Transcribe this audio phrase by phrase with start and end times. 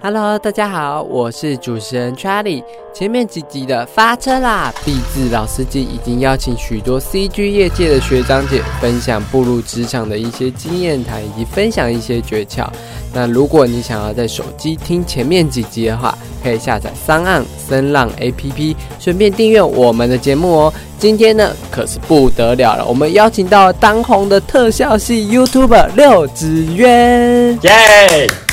[0.00, 2.62] Hello，大家好，我是主持人 Charlie。
[2.94, 12.64] 前面几集的发车啦，毕志老司机已经邀请许多 CG 业界的学长姐分享步入职场的一些经验谈，以及分享一些诀窍。
[13.12, 20.72] 那如果你想要在手机听前面几集的话，可以下载三岸声浪 APP，顺便订阅我们的节目哦。
[20.96, 28.47] 今天呢，可是不得了了，我们邀请到当红的特效系 YouTuber 六子渊，耶！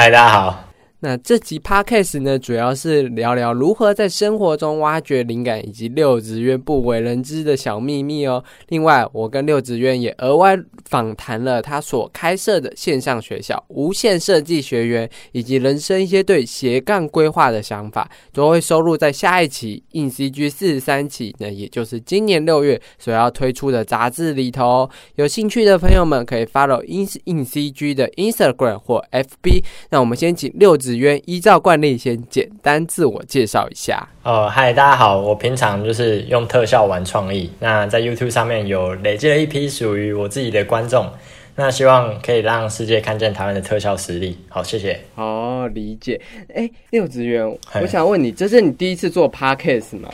[0.00, 0.59] 嗨，大家好。
[1.02, 8.44] 那这集 podcast 呢，主要是聊聊如何在生活中挖掘灵感，以及六子渊不为人知的小秘密哦。
[8.68, 24.86] 另外，我跟六子渊也额外访谈了他所开设的线上学校无限设计学员，以及人生一些对斜杠规划的想法，都会收录在下一期硬 CG 四十三期，那也就是今年六月所要推出的杂志里头。
[25.14, 29.64] 有兴趣的朋友们可以 follow 硬硬 CG 的 Instagram 或 FB。
[29.88, 30.89] 那我们先请六子。
[30.90, 34.08] 子渊依照惯例，先简单自我介绍一下。
[34.24, 37.48] 呃，嗨，大家好，我平常就是用特效玩创意。
[37.60, 41.08] 那在 YouTube 上面有累积了一批属于我自己的观众。
[41.54, 44.36] 那希望可以让世界看见台湾的特效实力。
[44.48, 44.98] 好，谢谢。
[45.14, 46.20] 哦，理解。
[46.52, 50.10] 哎，六子渊，我想问你，这是你第一次做 Podcast 吗？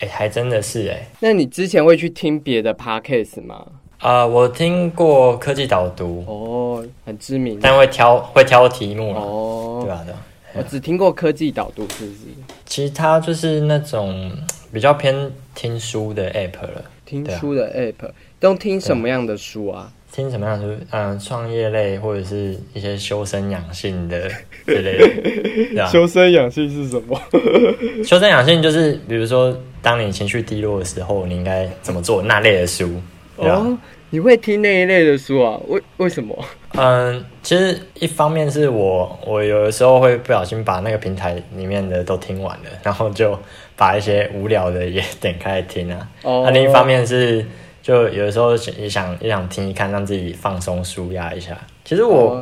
[0.00, 1.06] 哎，还真的是哎。
[1.20, 3.64] 那你之前会去听别的 Podcast 吗？
[3.98, 6.67] 啊，我听过科技导读哦，
[7.04, 10.02] 很知名，但会挑会挑题目哦，对吧？
[10.06, 10.14] 对
[10.54, 12.18] 我只听过科技导读，是不是？
[12.66, 14.30] 其他就是那种
[14.72, 16.84] 比较偏听书的 app 了。
[17.04, 19.92] 听书的 app 都听什么样的书啊？
[20.10, 20.82] 听什么样的书？
[20.90, 24.28] 嗯，创业类或者是一些修身养性的
[24.66, 25.86] 之类的，对吧？
[25.86, 27.20] 修身养性是什么？
[28.04, 32.22] 修身养性就是比如说，当你情绪低落的时候，你应该怎么做？
[32.22, 32.90] 那类的书。
[33.36, 33.76] 哦，
[34.10, 35.60] 你会听那一类的书啊？
[35.68, 36.34] 为为什么？
[36.72, 43.38] 嗯，其实一方面是我，我有的时候会不小心把那个平台里面的都听完了，然后就
[43.76, 46.08] 把一些无聊的也点开听啊。
[46.22, 46.42] 哦。
[46.46, 47.44] 那另一方面是，
[47.82, 51.58] 就有的时候也想也想听一看，让自己放松舒压一下。
[51.84, 52.40] 其实我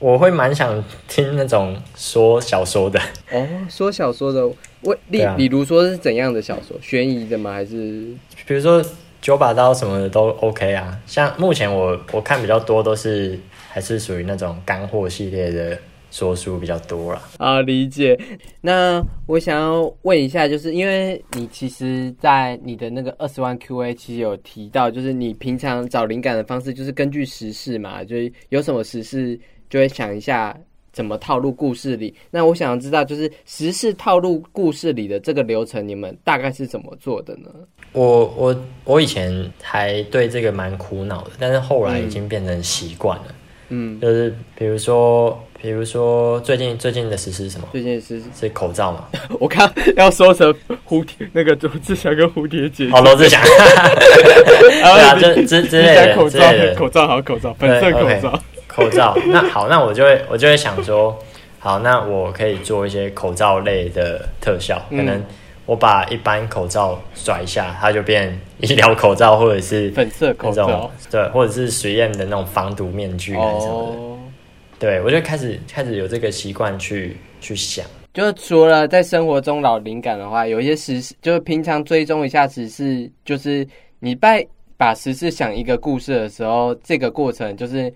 [0.00, 2.98] 我会蛮想听那种说小说的。
[3.30, 4.44] 哦，说小说的，
[4.82, 6.76] 为例，比如说是怎样的小说？
[6.82, 7.52] 悬疑的吗？
[7.52, 8.08] 还是
[8.44, 8.84] 比如说？
[9.26, 13.36] 九把刀什么的都 OK 啊，像目前我我看比较多都是
[13.68, 15.76] 还是属于那种干货系列的
[16.12, 18.16] 说书比较多了啊，理解。
[18.60, 29.36] 那我想要问一下，就是因为你其实，在你的那个二十万 QA 其实有提到，就是你平常找灵感的方式就是根据时事嘛，就是有什么时事
[29.68, 30.56] 就会想一下。
[30.96, 32.14] 怎么套路故事里？
[32.30, 37.50] 那我想知道，就是实事套路故事里的这个流程，你们大概是怎么做的呢？
[37.92, 43.24] 我我我以前还对这个蛮苦恼的，但是后来已经变成习惯了。
[43.68, 47.68] 嗯，就是比如说，比如说最近最近的实施是什么？
[47.72, 49.06] 最近是是口罩嘛？
[49.38, 50.50] 我看要说成
[50.88, 52.88] 蝴蝶，那个罗志祥跟蝴蝶结。
[52.88, 53.38] 好，罗志祥。
[53.44, 56.40] 对啊，就之之类的，口罩，
[56.74, 58.42] 口罩好，口罩，粉色口罩。
[58.76, 61.18] 口罩， 那好，那我就会我就会想说，
[61.58, 65.24] 好，那我可以做一些口罩类的特效，可能
[65.64, 74.78] 我把一般口罩甩一下，它就变医疗口罩，或者是粉色口罩，对，或者是实验的那种防毒面具什么的。
[74.78, 77.82] 对，我就开始开始有这个习惯去去想，
[78.12, 83.66] 就除了在生活中老灵感的话，有一些时事，就是平常追踪一下时事，就是
[84.00, 87.90] 你在把时事想一个故事的时候，这个过程就是。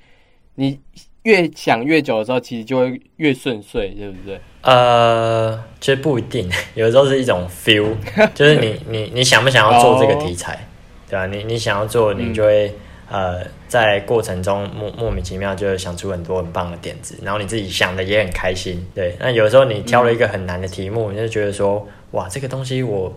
[0.61, 0.79] 你
[1.23, 4.39] 越想越久的时候，其实就会越顺遂，对不对？
[4.61, 7.95] 呃，其实不一定， 有的时候是一种 feel，
[8.35, 10.67] 就是你你你想不想要做这个题材，
[11.09, 11.27] 对吧？
[11.27, 12.71] 你你想要做，你就会
[13.11, 19.17] 呃，在过程中莫莫名其妙就会想出很多很棒的点子，然后你自己想的也很开心，对。
[19.19, 23.11] 那有时候你挑了一个很难的题目，你就觉得说，哇，这个东西我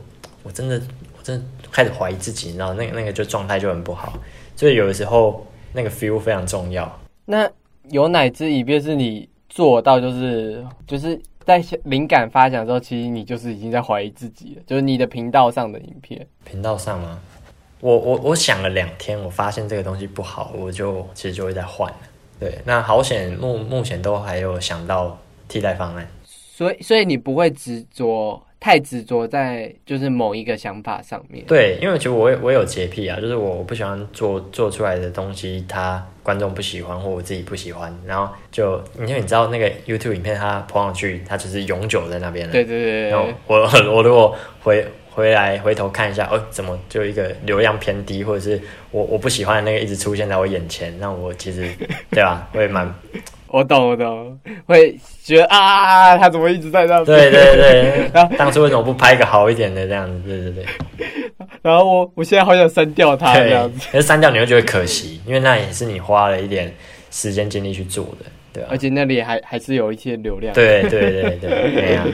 [0.43, 0.81] 我真的
[1.17, 4.13] 我真的开始怀疑自己，然后那个那个就状态就很不好，
[4.55, 6.99] 所以有的时候那个 feel 非常重要。
[7.25, 7.49] 那
[7.89, 14.61] 有哪支影片是你做到，就是就是在灵感发想之后，其实你就是已经在怀疑自己了。
[14.65, 17.19] 就是你的频道上的影片，频道上吗？
[17.79, 21.97] 我我我想了两天，我发现这个东西不好，我就其实就会在换了。
[22.39, 25.17] 对，那好险，目目前都还有想到
[25.47, 26.07] 替代方案。
[26.25, 28.41] 所以所以你不会执着。
[28.63, 31.43] 太执着在就是某一个想法上面。
[31.45, 42.53] 对，因为其实我我有洁癖啊，就是我不喜欢做做出来的东西，他观众不喜欢或我自己不喜欢，然后就因为你知道那个 YouTube 影片它播上去，它就是永久在那边了。
[42.53, 43.09] 对对对。
[43.09, 43.57] 然后我
[43.93, 48.61] 我如果回回来回头看一下，哦，怎么就一个流量偏低，或者是
[48.91, 51.69] 我我不喜欢的那个一直出现在我眼前，那我其实
[52.11, 52.95] 对吧，会蛮
[53.53, 54.35] 我懂我懂，
[54.65, 57.05] 会觉得啊，他怎么一直在那边？
[57.05, 60.27] 对对对， 然后当初为什么不拍一个好一点的这样子？
[60.27, 60.63] 对对
[60.97, 66.73] 对，然后我我现在好想删掉它这样子，，可是删掉你会觉得可惜，因为那也是你花了一点
[67.11, 70.51] 时间精力去做的，对啊而，且那里还还是有一些流量。
[70.55, 72.05] 对对对对 对啊，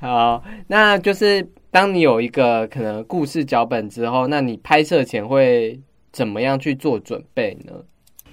[0.00, 5.78] 好，那就是当你有一个可能故事脚本之后，那你拍摄前会
[6.10, 7.72] 怎么样去做准备呢？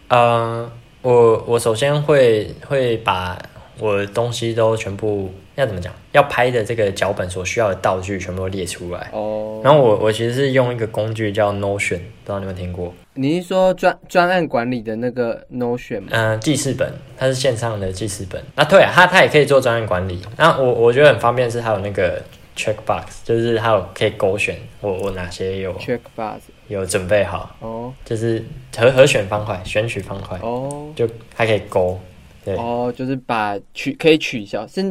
[0.07, 0.71] 呃，
[1.05, 3.37] 我我首先会会把
[3.79, 9.11] 我的东西都全部要怎么讲，要拍的这个脚本所需要的道具全部都列出来。
[9.13, 12.91] 哦，然后我我其实是用一个工具叫 Notion，不知道你有没有听过？
[13.13, 16.07] 你是说专专案管理的那个 Notion 吗？
[16.09, 18.41] 嗯、记事本，它是线上的记事本。
[18.55, 20.19] 啊，对啊，它它也可以做专案管理。
[20.37, 22.19] 那我我觉得很方便，是它有那个
[22.55, 27.93] checkbox，就是它有可以勾选我我哪些有 Check box 有准备好，哦。
[28.03, 28.43] 就是
[28.75, 30.91] 和和选方块、选取方块，哦。
[30.95, 31.99] 就它可以勾。
[32.43, 32.55] 对。
[32.55, 34.81] 哦，就是把取可以取消是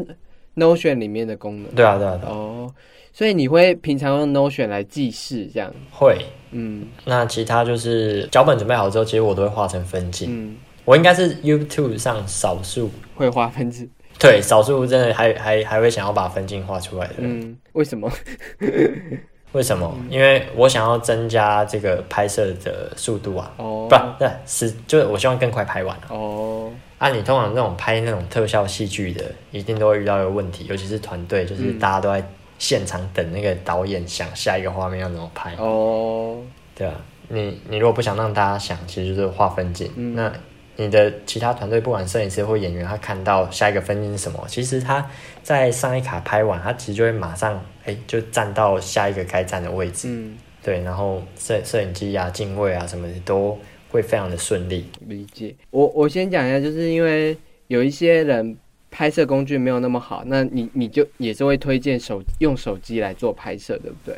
[0.56, 1.72] Notion 里面的功能。
[1.72, 2.72] 对啊，对啊，对啊，哦，
[3.12, 5.72] 所以你会平常用 Notion 来记事这样？
[5.90, 6.18] 会。
[6.52, 6.86] 嗯。
[7.04, 10.28] 那其他就是脚本准备好之后，其实我都会画成分镜。
[10.30, 13.88] 嗯，我应该是 YouTube 上少数，会画分字
[14.18, 17.40] 对，少数真的还还还会想要把分镜画出来的人。
[17.40, 18.10] 嗯，为什么？
[19.52, 19.94] 为什么？
[20.10, 26.06] 因为我想要增加这个拍摄的速度啊，哦不，对，是就是我希望更快拍完啊。
[26.10, 32.26] 哦啊，你通常那种拍那种特效戏剧的，一定都会遇到一个问题，尤其是团队，就是嗯大家都在
[32.58, 36.38] 现场等那个导演想下一个画面要怎么拍，哦，
[36.74, 36.94] 对啊，
[37.28, 39.92] 你你如果不想让大家想，其实就是画分镜。
[39.96, 40.32] 嗯那
[40.76, 45.08] 你的其他团队，不管摄影师或演员，他看到下一个分镜是什么，其实他
[45.42, 50.08] 在上一卡拍完，他其实就会马上哎、就站到下一个该站的位置。
[50.08, 53.58] 嗯，对，然后摄摄影机啊、镜位啊什么的都
[53.90, 54.90] 会非常的顺利。
[55.06, 55.54] 理解。
[55.70, 57.36] 我我先讲一下，就是因为
[57.68, 58.56] 有一些人
[58.90, 64.16] 拍摄工具没有那么好，那你你就也是会推荐手用手机来做拍摄，对不对？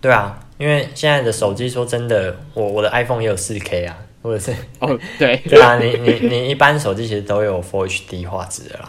[0.00, 8.88] 对啊，因为现在的手机说真的，我我的 iPhone 也有 4K 啊，或者是哦，对， 对啊，你你你一般手机其实都有 Full HD 画质的啦，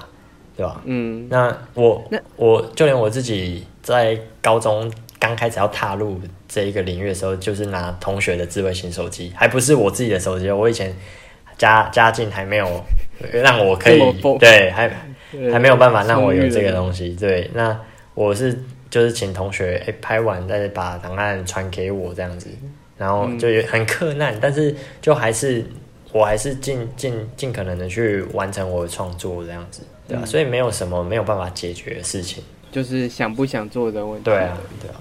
[0.55, 0.81] 对吧？
[0.85, 4.89] 嗯那我那我就连我自己在高中
[5.19, 6.17] 刚开始要踏入
[6.47, 10.55] 这一个领域的时候，就是拿同学的智慧型手机，还不是我自己的手机哦。
[10.55, 10.95] 我以前
[11.57, 12.83] 家家境还没有
[13.33, 13.99] 让我可以
[14.39, 14.89] 对，还
[15.51, 17.09] 还没有办法让我有这个东西。
[17.19, 17.77] 对，那
[18.13, 18.57] 我是
[18.89, 22.49] 就是请同学哎、拍完再把档案传给我这样子，
[22.97, 25.63] 然后嗯就有很困难，但是就还是
[26.11, 32.43] 我还是尽尽尽可能的去完成我的创作这样子，对吧、嗯所以没有什么没有办法解决的事情。
[32.71, 34.25] 就是想不想做的问题。
[34.25, 34.99] 对啊，对啊，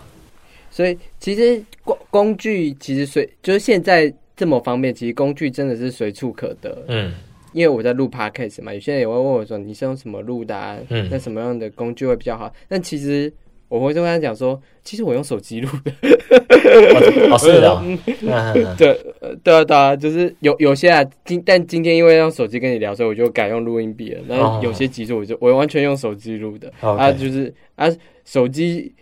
[0.70, 6.85] 所以其实工工具其实随就是现在这么方便，其实工具真的是随处可得。
[6.87, 7.12] 嗯，
[7.52, 10.79] 因为我在录 podcast 嘛，有些人也会问我说你是用什么录的、啊？
[10.88, 12.52] 嗯那什么样的工具会比较好？
[12.69, 13.32] 但其实
[13.79, 15.93] 我会跟他讲说，其实我用手机录的。
[15.94, 17.82] 哦哦是的
[18.79, 18.88] 对，
[19.21, 24.21] 呃对啊，对啊，就是有有些啊，今但今天因为用手机跟你聊，所以我就改用录音笔了。
[24.29, 26.73] 然后哦有些集数我就我完全用手机录的。
[26.81, 27.87] 啊，就是啊，
[28.25, 28.93] 手机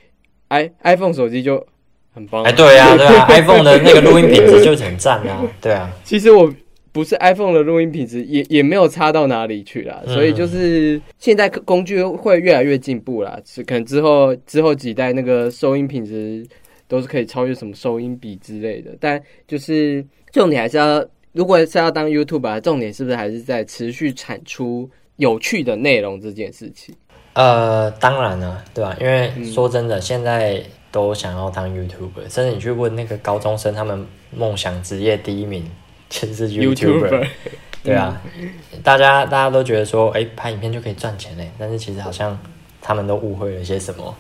[0.49, 1.65] i iPhone 手机就
[2.15, 2.43] 很棒。
[2.45, 6.53] 哎，对啊，对啊， iPhone 的那个录音品质就很赞啊，对啊，其实我
[6.93, 10.13] 不是 iPhone 的录音品质也也没有差到哪里去啦，嗯。
[10.15, 16.47] 所以就是现在工具会越来越进步啦，是可能之后之后几代那个收音品质
[16.87, 21.03] 都是可以超越什么收音笔之类的，但就是重点还是要，
[21.33, 26.95] 如果是要当 YouTube 啊，重点是不是还是在持续产出有趣的内容这件事情？
[27.33, 29.47] 呃，当然了，对吧、因为嗯。
[29.47, 35.65] 说真的，现在都想要当 YouTuber，甚至你去问那个高中生，他们梦想职业第一名
[36.13, 37.27] 就是 YouTuber。
[37.83, 38.23] 对啊，
[38.85, 42.39] 大家大家都觉得说，哎、拍影片就可以赚钱嘞，但是其实好像
[42.81, 44.15] 他们都误会了些什么。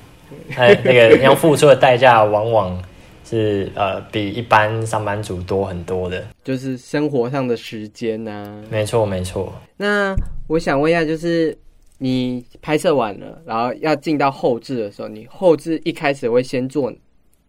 [0.56, 2.82] 哎，那个要付出的代价往往
[3.25, 6.25] 是呃比一般上班族多很多的。
[6.42, 9.52] 就是生活上的时间呐、没错，没错。
[9.76, 10.16] 那
[10.49, 11.56] 我想问一下，就是
[11.99, 16.92] 你拍摄完了，然后要进到后置的时候，你后置一开始会先做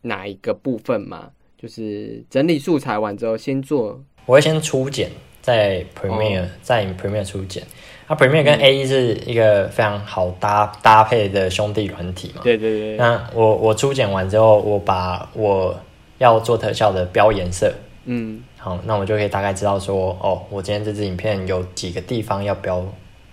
[0.03, 1.31] 哪一个部分吗？
[1.57, 5.09] 就是整理素材完之后，先做我会先初剪，
[5.41, 7.63] 在 Premiere，、在 Premiere 初剪。
[8.07, 12.41] 那 Premiere 跟 A E 是一个非常好搭搭配的兄弟软体嘛。
[12.43, 15.77] 对对对，那我我初剪完之后，我把我
[16.17, 17.73] 要做特效的标颜色，
[18.05, 22.85] 嗯好，那我就可以大概知道说，哦，我今天这支影片有几个地方要标，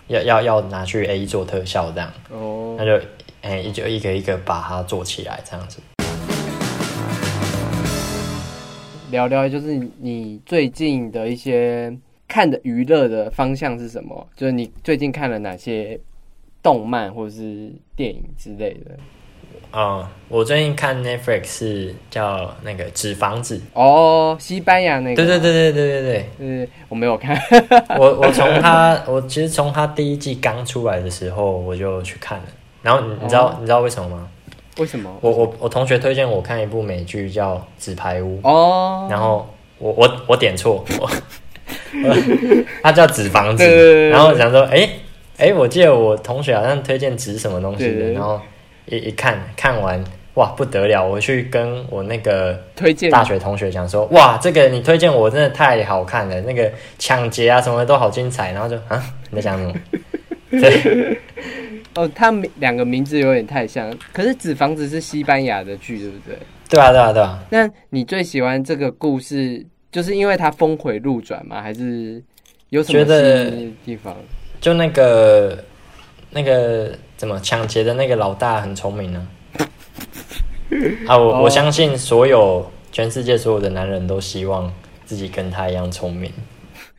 [0.09, 3.05] 要要要拿去 A E 做特效这样，哦那，就
[3.43, 5.79] 哎、一就一个一个把它做起来这样子。
[9.11, 11.93] 聊聊就是你最近的一些
[12.29, 14.27] 看的娱乐的方向是什么？
[14.37, 15.99] 就是你最近看了哪些
[16.63, 18.97] 动漫或者是电影之类的？
[19.73, 23.57] 哦，我最近看 Netflix 是叫那个《纸房子》。
[23.75, 25.17] 哦，西班牙那个。
[25.17, 26.27] 对对对对对对对。
[26.39, 27.39] 嗯，我没有看。
[27.99, 32.45] 我我从他，我其实从他第一季刚出来的时候我就去看了。
[32.83, 34.29] 然后你你知道你知道为什么吗？
[34.81, 35.15] 为什么？
[35.21, 38.41] 我我我同学推荐我看一部美剧叫《纸牌屋》。
[38.49, 39.07] 哦。
[39.11, 39.47] 然后
[39.79, 40.83] 我我我点错，
[42.83, 43.63] 他叫《纸房子》。
[44.09, 44.89] 然后想说，哎
[45.37, 48.41] 哎，我记得我同学好像推荐纸什么东西的，然后。
[48.87, 50.03] 一一看看完
[50.35, 51.07] 哇不得了！
[51.07, 56.69] 我去跟我那个推荐大学同学讲说，哇，这个你推荐我真的太好看了，那个
[56.99, 58.51] 抢劫啊什么都好精彩。
[58.53, 59.73] 然后就啊，你在讲什么？
[60.61, 61.21] 对，
[62.01, 66.39] 哦，他们两个名字有点太像，可是《纸房子》是西班牙的剧，对不对？
[66.69, 67.39] 对啊，对啊，对啊。
[67.51, 71.61] 那你最喜欢这个故事，就是因为它峰回路转吗？
[71.61, 72.23] 还是
[72.71, 73.05] 有什么
[73.85, 74.17] 地方？
[74.61, 75.65] 就那个
[76.31, 76.97] 那个。
[77.21, 79.29] 怎么抢劫的那个老大很聪明呢？
[81.07, 84.73] 啊，我 我相信所有全世界所有的男人都希望
[85.05, 86.33] 自己跟他一样聪明。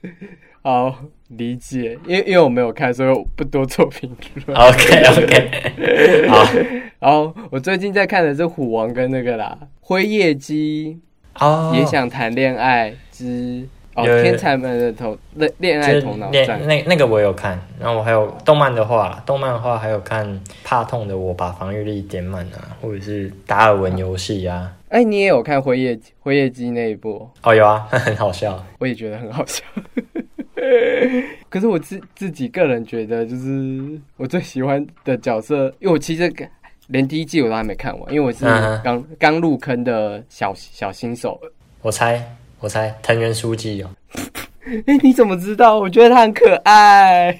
[0.62, 0.96] 好
[1.30, 4.16] 理解，因为因为我没有看，所以我不多做评
[4.46, 4.58] 论。
[4.58, 6.46] OK OK， 好。
[7.00, 11.00] 然后我最近在看的是《虎王》跟那个啦，《灰夜姬》
[11.46, 13.68] 哦，也想谈恋爱之。
[13.94, 24.72] 哦，天才们的头恋恋爱头脑战，那那个我有看，然后我还有动漫的话，动漫的话还有看怕痛的我把防御力点满啊，或者是达尔文游戏啊。
[24.88, 27.30] 哎，你也有看灰夜灰夜姬那一部？
[27.44, 29.62] 哦，有啊，很好笑，我也觉得很好笑。
[31.50, 36.32] 可是我自自己个人觉得，就是我最喜欢的角色，因为我其实
[36.88, 38.46] 连第一季我都还没看完，因为我是
[38.84, 41.40] 刚刚入坑的小小新手。
[41.82, 42.22] 我猜。
[42.60, 43.90] 我猜藤原书记哦，
[44.86, 45.80] 哎，你怎么知道？
[45.80, 47.36] 我觉得他很可爱。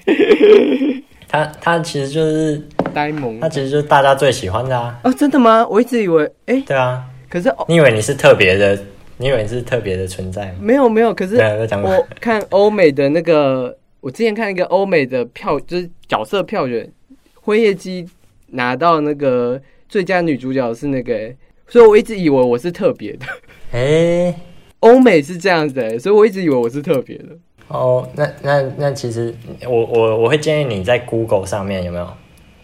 [1.30, 2.60] 他他其实就是
[2.92, 4.98] 呆萌，他其实就是大家最喜欢的啊。
[5.04, 5.64] 哦，真的吗？
[5.70, 7.04] 我一直以为，哎，对啊。
[7.30, 8.76] 可是你以为你是特别的？
[9.22, 10.54] 你以为你是特别的存在吗？
[10.60, 11.14] 没有没有。
[11.14, 16.90] 可是我看欧美的那个，我之前看一个欧美的票，就是角色票选，
[17.34, 18.04] 辉夜姬
[18.48, 21.32] 拿到那个最佳女主角是那个，
[21.68, 23.26] 所以我一直以为我是特别的。
[23.70, 24.34] 哎。
[24.82, 27.26] 欧美是这样子的，所以我一直以为我是特别的。
[27.68, 29.32] 哦，那那那其实
[29.64, 32.08] 我我我会建议你在 Google 上面有没有？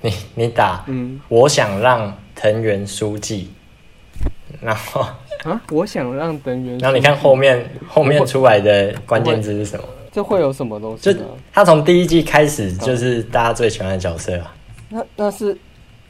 [0.00, 3.50] 你你打嗯，我想让藤原书记，
[4.60, 5.00] 然后
[5.44, 9.84] 啊，我想让藤原，然后你看后面后面出来的关键字是什么？
[10.12, 11.12] 这会有什么东西？
[11.12, 11.20] 就
[11.52, 14.54] 他从第一季开始就是大家最喜欢的角色啊。
[14.88, 15.56] 那那是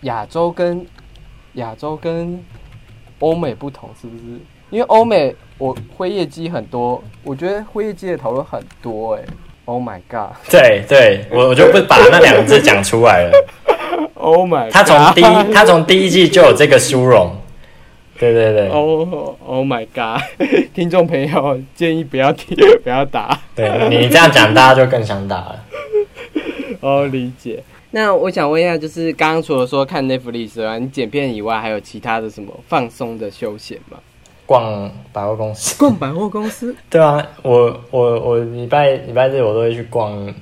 [0.03, 0.87] 亚洲跟
[1.55, 2.39] 亚洲跟
[3.19, 4.23] 欧美不同，是不是？
[4.71, 5.35] 因为欧美。
[5.61, 9.25] 我灰夜姬很多，我觉得灰夜姬的讨论很多哎
[9.65, 10.31] ，Oh my god！
[10.49, 13.33] 对对，我我就不把那两个字讲出来了。
[14.15, 17.35] Oh my！God 他从第一他从第一季就有这个殊荣。
[18.19, 18.69] 对对对。
[18.69, 20.21] Oh Oh my god！
[20.75, 23.39] 听众朋友建议不要听， 不要打。
[23.55, 25.65] 对你这样讲，大家就更想打了。
[26.81, 27.63] 哦，理解。
[27.91, 33.99] 那我想问一下，就是刚刚除了说看 Netflix 啊，你剪片以外，还有其他的什么放松的休闲吗？
[34.45, 40.35] 逛百货公司，逛百货公司，对啊，我我我礼拜礼拜日我都会去逛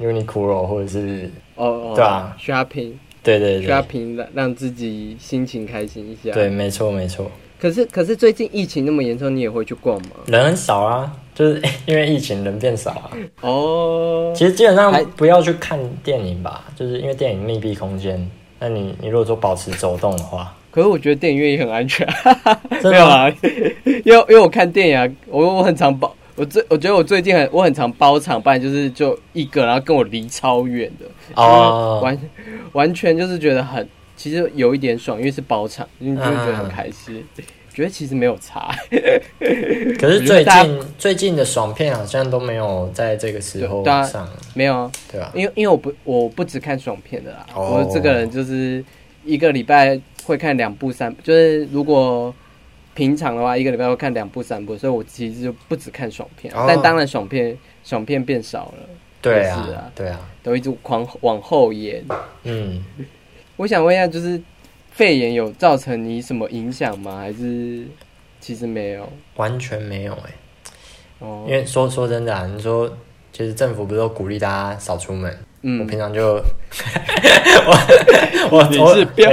[0.00, 2.92] Uniqlo 或者是哦，对啊，shopping，
[3.24, 7.28] 对对对，shopping 让让自己心情开心一下，对，没错没错。
[7.58, 10.10] 可是可是最近疫情那么严重，你也会去逛吗？
[10.26, 13.10] 人很少啊，就是 因为疫情人变少啊。
[13.40, 20.54] 哦，其实基本上不要去看电影吧，就是因为电影密闭空间，那你你如果说保持走动的话。
[20.70, 22.04] 可是我觉得电影院也很安全，
[22.82, 23.32] 没有啊，
[24.04, 32.18] 因为因为我看电影啊，我我很常包，我最我觉得我最近很我很常包场，不然就是就一个，然后跟我离超远的哦，完
[32.72, 37.24] 完全就是觉得很，其实有一点爽，因为是包场，因为就觉得很开心，
[37.72, 38.74] 觉得其实没有差。
[39.98, 45.30] 可是最近最近的爽片好像都没有在这个时候上，没有，对吧？
[45.34, 48.84] 因为因为我不我不只看爽片的啦，我这个人就是
[49.24, 50.00] 一个礼拜。
[50.26, 52.34] 会看两部三，就是如果
[52.94, 58.88] 平常的话，一个礼拜会看两部三部，所以我其实就不只看爽片，但当然爽片爽片变少了。
[59.20, 62.04] 对啊，对啊，都一直狂往后延。
[62.42, 62.84] 嗯，
[63.56, 64.40] 我想问一下，就是
[64.90, 67.18] 肺炎有造成你什么影响吗？
[67.18, 67.86] 还是
[68.38, 69.10] 其实没有？
[69.36, 70.30] 完全没有哎。
[71.20, 72.94] 哦，因为说说真的啊，你说
[73.32, 75.34] 其实政府不是都鼓励大家少出门？
[75.62, 76.34] 嗯，我平常就
[78.50, 79.30] 我 我你是标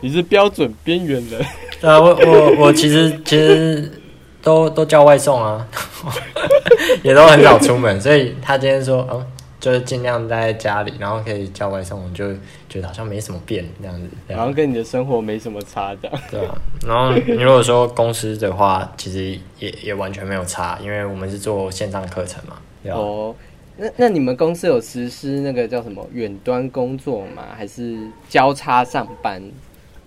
[0.00, 1.40] 你是标准边缘人。
[1.80, 3.90] 对啊，我我我其实其实
[4.42, 5.66] 都都叫外送啊，
[7.02, 9.24] 也都很少出门，所以他今天说，哦，
[9.60, 12.32] 就是尽量待在家里，然后可以叫外送，我就
[12.68, 16.10] 觉得好像没什么变这样子，然后跟你的生活没什么差的。
[16.30, 16.54] 对啊，
[16.86, 22.56] 然后你如果说公司的话，其实也也完全没有差，因为我们是做线上课程嘛。
[22.92, 23.34] 哦，
[23.76, 27.44] 那那你们公司有实施那个叫什么远端工作吗？
[27.56, 29.42] 还是交叉上班？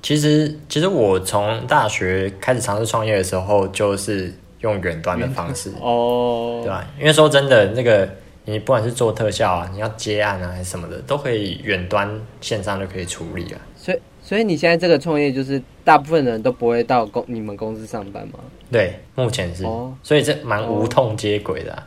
[0.01, 6.87] 其实，其实我从大学开始尝试创业的时候，就是用远端的方式哦，对吧？
[6.99, 8.09] 因为说真的，那个
[8.45, 12.09] 你不管是做特效啊，你要接案啊，还是什么的，都可以远端
[12.41, 13.61] 线上就可以处理了。
[13.75, 18.39] 所以，所以你现在这个创业，就是大部分人都不会到公你们公司上班吗？
[18.71, 19.63] 对，目前是，
[20.01, 21.83] 所以这蛮无痛接轨的。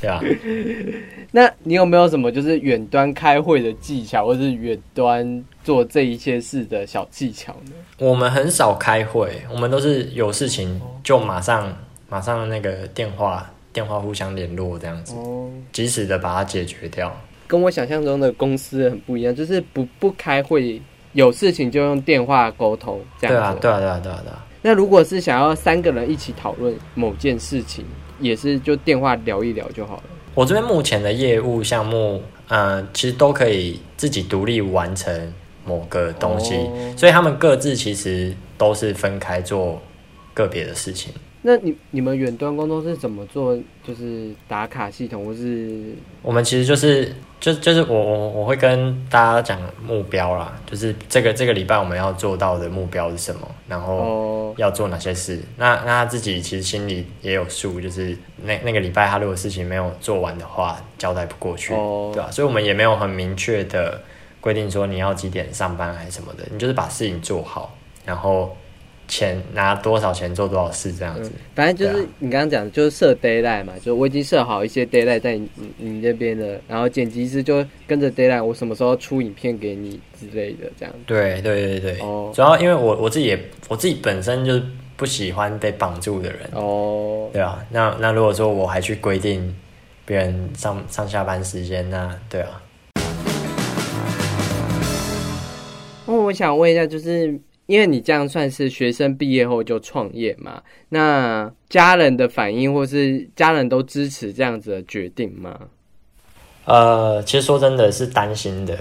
[0.00, 0.20] 对啊，
[1.32, 7.72] 那你有没有什么就是远端开会的技巧，或是远端做这一些事的小技巧呢？
[7.98, 11.74] 我们很少开会，我们都是有事情就马上
[12.08, 15.14] 马上那个电话电话互相联络这样子，
[15.72, 17.14] 及时的把它解决掉。
[17.46, 20.80] 跟我想象中的公司很不一样，就是不不开会，
[21.12, 23.60] 有事情就用电话沟通这样子。
[23.60, 24.44] 对啊，对啊，对啊，对啊，对啊。
[24.62, 27.84] 那如果是想要三个人一起讨论某件事情？
[28.20, 30.02] 也是就电话聊一聊就好了。
[30.34, 35.32] 我这边目前的业务项目，嗯，其实都可以自己独立完成
[35.64, 36.54] 某个东西，
[36.96, 39.80] 所以他们各自其实都是分开做
[40.34, 41.12] 个别的事情。
[41.46, 43.56] 那你你们远端工作是怎么做？
[43.86, 55.40] 就是打卡系统，或是我们其实就是就就是我我我会跟大家讲目标啦，就是这个这个礼拜我们要做到的目标是什么，然后要做哪些事。
[55.56, 61.72] 那那他自己其实心里也有数，就是那那个礼拜他如果事情没有做完的话，交代不过去，
[62.12, 62.28] 对吧？
[62.28, 64.02] 所以我们也没有很明确的
[64.40, 67.72] 规定说你要几点上班还是什么的，你就是把事情做好，
[68.04, 68.56] 然后。
[69.08, 75.28] 钱拿多少钱做多少事这样子，反正就是你刚刚讲的，就是设 d a y l i g h t 嘛，就我已经设好一些 d a y l i g
[75.28, 80.94] h t 在你你这边的，然后剪辑师就跟着 d a y l i g h t 我什么时候出影片给你之类的这样。
[81.06, 83.38] 对对对对，哦，主要因为我我自己也
[83.68, 84.62] 我自己本身就是
[84.96, 89.54] 不喜欢被绑住的人哦，对啊，那那如果说我还去规定
[90.04, 92.60] 别人上上下班时间，那对啊。
[96.06, 97.38] 那我想问一下，就是。
[97.66, 105.58] 因为你这样算是学生毕业后就创业嘛，那家人的反应或是家人都支持这样子的决定吗？
[106.64, 108.76] 呃，其实说真的是担心的。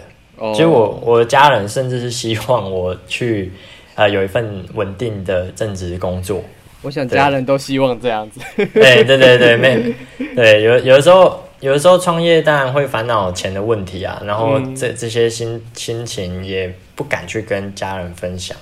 [0.54, 3.52] 其实我我的家人甚至是希望我去
[3.96, 6.44] 呃有一份稳定的正职工作。
[6.82, 8.40] 我想家人都希望这样子。
[8.56, 9.96] 对对对对，没
[10.36, 18.56] 对有有的时候有的时候创业当然会烦恼钱的问题啊，然后这这些心心情也不敢去跟家人分享。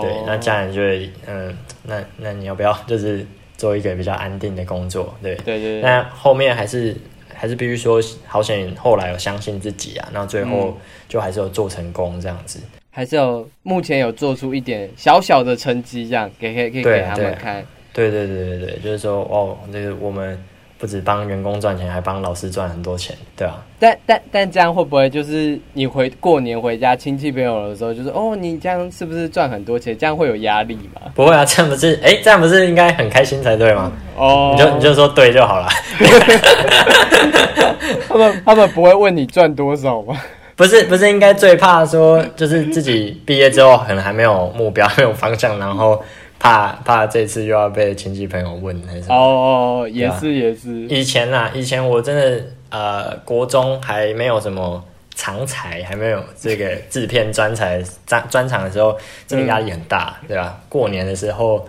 [0.00, 3.26] 对，那家人就会，嗯，那那你要不要就是
[3.56, 5.12] 做一个比较安定的工作？
[5.22, 5.80] 对，对对。
[5.82, 6.96] 那后面还是
[7.34, 10.78] 还是必须说，好险后来有相信自己啊，那最后
[11.08, 12.58] 就还是有做成功这样子，
[12.90, 17.66] 还是有目前有做出一点小小的成绩，这样给可以可以给他们看。
[17.92, 20.42] 对对对对对，就是说哦，那个我们。
[20.82, 23.62] 不止帮员工赚钱，还帮老师赚很多钱，对啊。
[23.78, 29.96] 但但但这样会不会就是你回过年回家亲戚朋友的时候，就是哦，你这样是不是赚很多钱？
[29.96, 31.02] 这样会有压力吗？
[31.14, 33.92] 不会啊，这样不是哎，这样不是应该很开心才对吗？
[34.16, 35.68] 哦，你就你就说对就好了。
[38.08, 40.20] 他们他们不会问你赚多少吗？
[40.56, 46.02] 不 是不是，应该最怕说就是自己毕业之后可能还没有目标、没有方向，然后。
[46.42, 49.04] 怕怕这次又要被亲戚朋友问还是？
[49.08, 50.70] 哦，也是也是。
[50.88, 54.82] 以前呐，以前我真的呃，国中还没有什么
[55.14, 60.58] 长才，还没有这个制片专才专专场的时候，真的压力很大，对吧？
[60.68, 61.64] 过年的时候，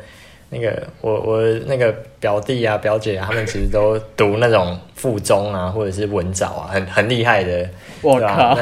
[0.50, 7.70] 那个我我那个表弟啊表姐啊，他们其实都读那种附中啊，或者是文藻啊，很很厉害的。
[8.02, 8.58] 我靠！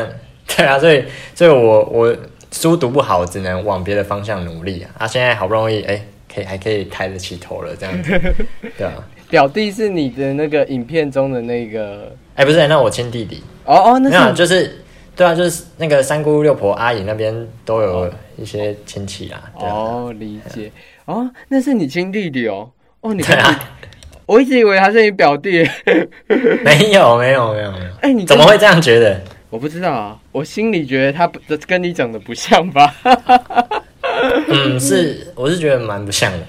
[0.45, 2.13] 对啊，所以所以我我。
[2.51, 4.91] 书读不好，只能往别的方向努力啊！
[4.99, 6.01] 他现在好不容易，哎，
[6.33, 8.21] 可以还可以抬得起头了，这样子，
[8.77, 8.93] 对啊。
[9.29, 13.41] 表弟是你的那个影片中的那个，哎，不是，那我亲弟弟。
[13.63, 14.83] 哦哦，那是就是，
[15.15, 17.33] 对啊，就是那个三姑六婆阿姨那边
[17.63, 19.49] 都有一些亲戚啊。
[19.55, 20.69] 哦，理解。
[21.05, 22.69] 哦，那是你亲弟弟哦。
[22.99, 23.57] 哦，你 看，
[24.25, 25.65] 我一直以为他是你表弟。
[26.65, 27.91] 没有，没有，没有，没有。
[28.01, 29.21] 哎，你怎么会这样觉得？
[29.51, 31.29] 我不知道啊，我心里觉得他
[31.67, 32.95] 跟你长得不像吧？
[34.47, 36.47] 嗯，是， 我是觉得蛮不像的，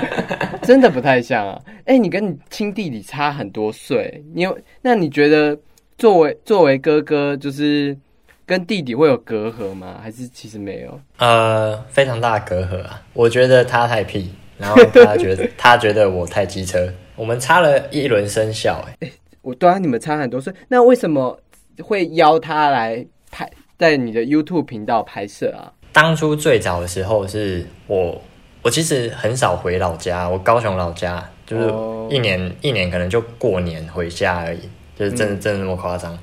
[0.62, 1.58] 真的不太像啊。
[1.86, 5.58] 哎，你跟你亲弟弟差很多岁，你有那你觉得
[5.96, 7.96] 作为作为哥哥，就是
[8.44, 9.98] 跟弟弟会有隔阂吗？
[10.02, 11.00] 还是其实没有？
[11.16, 13.00] 呃，非常大的隔阂啊。
[13.14, 21.38] 我觉得他太屁，然后他觉得他觉得我太机车，我们差了一轮生肖，哎，我对啊，你们差很多岁，那为什么
[21.82, 25.72] 会邀他来拍在你的 YouTube 频道拍摄啊？
[25.92, 28.20] 当初最早的时候是我，
[28.62, 36.18] 我其实很少回老家，我高雄老家就是一年一年可能就过年回家而已，就是真的真的那么夸张。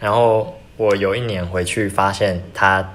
[0.00, 2.86] 然后我有一年回去，发现他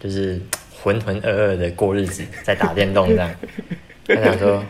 [0.00, 0.40] 就是
[0.82, 3.30] 浑浑噩噩的过日子，在打电动这样。
[4.08, 4.62] 他想说，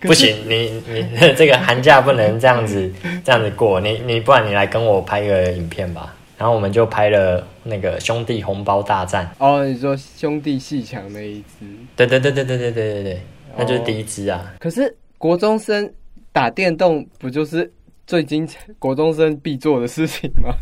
[0.00, 2.90] 不行，你你 这个寒假不能这样子
[3.22, 6.15] 这样子过，你你不然你来跟我拍个影片吧。
[6.38, 9.30] 然后我们就拍了那个兄弟红包大战。
[9.38, 11.66] 哦，你说兄弟戏强那一只？
[11.96, 13.22] 对对对对对对对对对，
[13.56, 14.54] 那就是第一只啊。
[14.58, 15.90] 可是国中生
[16.32, 17.70] 打电动不就是
[18.06, 20.54] 最精彩国中生必做的事情吗？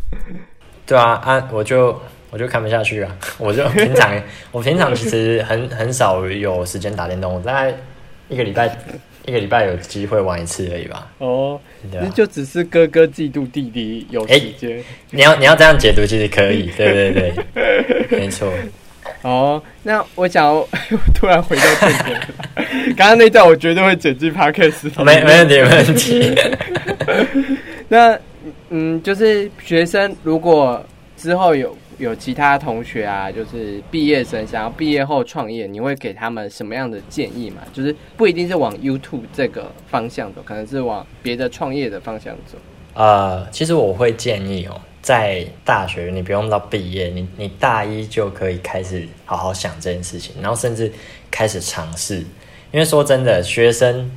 [0.85, 1.99] 对啊，啊，我就
[2.31, 3.15] 我就看不下去啊！
[3.39, 7.75] 我就平常我平常其实很很少有时间打电动，我大概
[8.29, 8.67] 一个礼拜
[9.27, 11.11] 一个礼拜有机会玩一次而已吧。
[11.17, 11.59] 哦，
[11.91, 14.83] 那就只是哥哥嫉妒弟弟有时间。
[15.09, 18.51] 你要你要这样解读，其实可以， 对对对，没错。
[19.21, 20.53] 哦，那我想
[21.13, 22.21] 突然回到正点，
[22.95, 26.35] 刚刚那段我绝对会剪进 podcast，没没问题，没问题。
[27.87, 28.17] 那。
[28.69, 30.83] 嗯，就是学生如果
[31.15, 37.61] 之后有有其他同学啊，就是毕业生想要毕业后创业，你会给他们什么样的建议嘛？
[37.73, 42.57] 就是不一定是往 YouTube 这个方向走，可能是往别的创业的方向走。
[42.93, 50.91] 呃，其实我会建议哦，在大学你不用到毕业，你你大一就可以开始好好想这件事情，然后甚至
[51.29, 52.17] 开始尝试。
[52.71, 54.11] 因为说真的，学生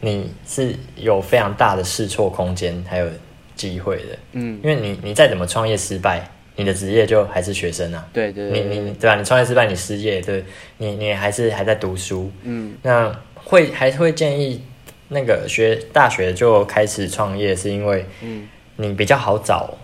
[0.00, 3.08] 你是有非常大的试错空间，还有。
[3.56, 8.06] 机会的，嗯，因为你你再怎么创业失败，你的职业就还是学生啊。
[8.12, 9.16] 对对，你你对吧？
[9.16, 10.44] 你创业失败，你失业，对，
[10.78, 14.62] 你你还是还在读书，嗯，那会还是会建议
[15.08, 19.74] 那个学大学就开始创业，是因为，嗯，你比较好找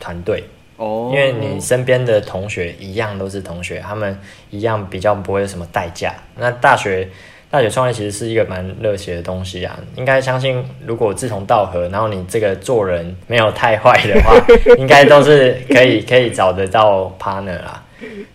[0.00, 0.44] 团队
[0.76, 4.18] 哦，因为你身边的同学一样都是同学，他们
[4.50, 6.14] 一样比较不会有什么代价。
[6.36, 7.08] 那大学。
[7.50, 14.34] 大学创业其实是一个蛮热血的东西啊，应该相信如果志同道合，然后你这个做人没有太坏的话，
[14.76, 17.82] 应该都是可以可以找得到 partner 啦。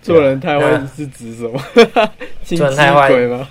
[0.01, 1.61] 做人太坏是指什么？
[2.43, 3.47] 做人太坏吗？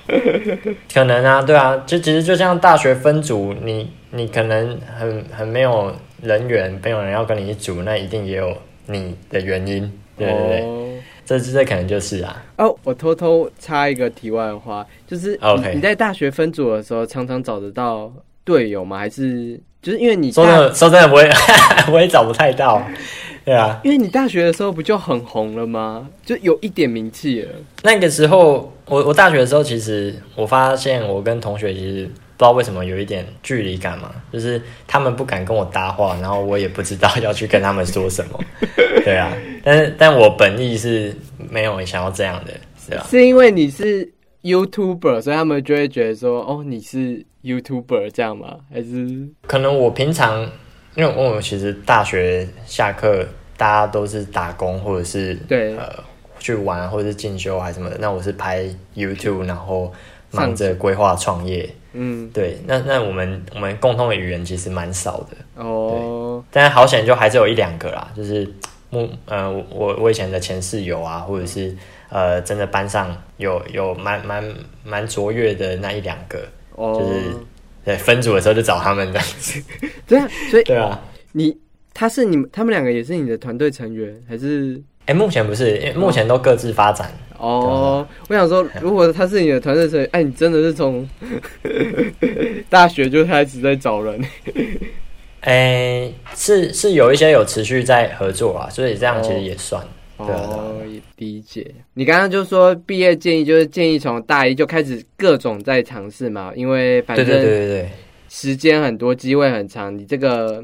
[0.93, 10.90] 可能啊，对啊，就其实就像大学分组，你你可能很很没有人缘，没有人要跟你一组，那一定也有你的原因，对对对。
[11.39, 15.39] 这这可能就是啊哦，我偷偷插一个题外话，就是
[15.75, 18.13] 你在大学分组的时候，常常找得到
[18.45, 18.99] 队友吗？
[18.99, 21.31] 还是就是因为你说真的说真的，我也
[21.93, 22.83] 我也找不太到，
[23.45, 26.09] 对啊，因为你大学的时候不就很红了吗？
[26.25, 27.49] 就有一点名气了。
[27.83, 32.11] 那个时候，我我大学的时候，其实我发现我跟同学其实。
[32.41, 38.41] 不知道为什么有一点距离感嘛，就是他们不敢跟我搭话，然后我也不知道要去跟他们说什么。
[39.05, 39.31] 对啊，
[39.63, 41.15] 但是但我本意是
[41.51, 43.07] 没有想要这样的，是吧？
[43.11, 44.11] 是因为你是
[44.43, 48.57] YouTuber，所以他们就会觉得说，哦，你是 YouTuber 这样吗？
[48.73, 50.51] 还是可能我平常，
[50.95, 53.23] 因为我其实大学下课
[53.59, 55.93] 大家都是打工或者是对呃
[56.39, 58.65] 去玩或者是进修还是什么的，那我是拍
[58.97, 59.93] YouTube，然后
[60.31, 61.69] 忙着规划创业。
[61.93, 68.49] 嗯，对，那那我们我们共同的语言其实蛮少的哦，但是好险就还是有一两个啦，就是
[68.91, 71.75] 目呃我我以前的前室友啊，或者是
[72.09, 74.45] 呃真的班上有有蛮蛮
[74.85, 76.39] 蛮卓越的那一两个，
[76.77, 77.37] 就是
[77.85, 79.63] 对分组的时候就找他们这样子，
[80.07, 81.01] 对啊，所以对啊，
[81.33, 81.57] 你
[81.93, 84.81] 他是你们他们两个也是你的团队成员还是？
[85.07, 87.11] 哎，目前不是，因为目前都各自发展。
[87.30, 91.09] 哦，我想说，如果他是你的团队成员， 哎，你真的是从
[92.69, 94.21] 大学就开始在找人。
[95.41, 99.83] 哎，是是有一些有持续在合作啊，所以这样其实也算。
[100.19, 100.77] 哦，
[101.17, 101.67] 理解。
[101.95, 107.91] 你刚刚就说毕业建议就是建议从大一就开始各种在尝试嘛，因为反正对对对对，
[108.29, 110.63] 时间很多，机会很长，你这个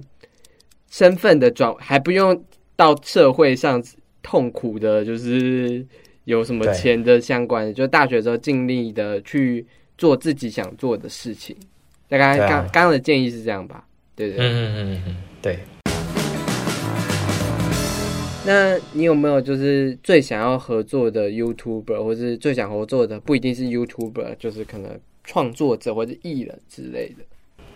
[0.91, 2.45] 身份的转还不用
[2.77, 3.83] 到社会上。
[4.29, 5.87] 痛苦的，就是
[6.27, 9.65] 有什么钱的相关的，就大学时候尽力的去
[9.97, 11.57] 做自己想做的事情。
[12.09, 13.85] 大概刚刚刚的建议是这样吧？
[14.15, 15.59] 对对，嗯嗯嗯嗯，对。
[18.45, 27.25] 那你有没有就是最想要合作的 YouTuber，或是最想合作的不一定是 YouTuber，就是可能创作者或者艺人之类的？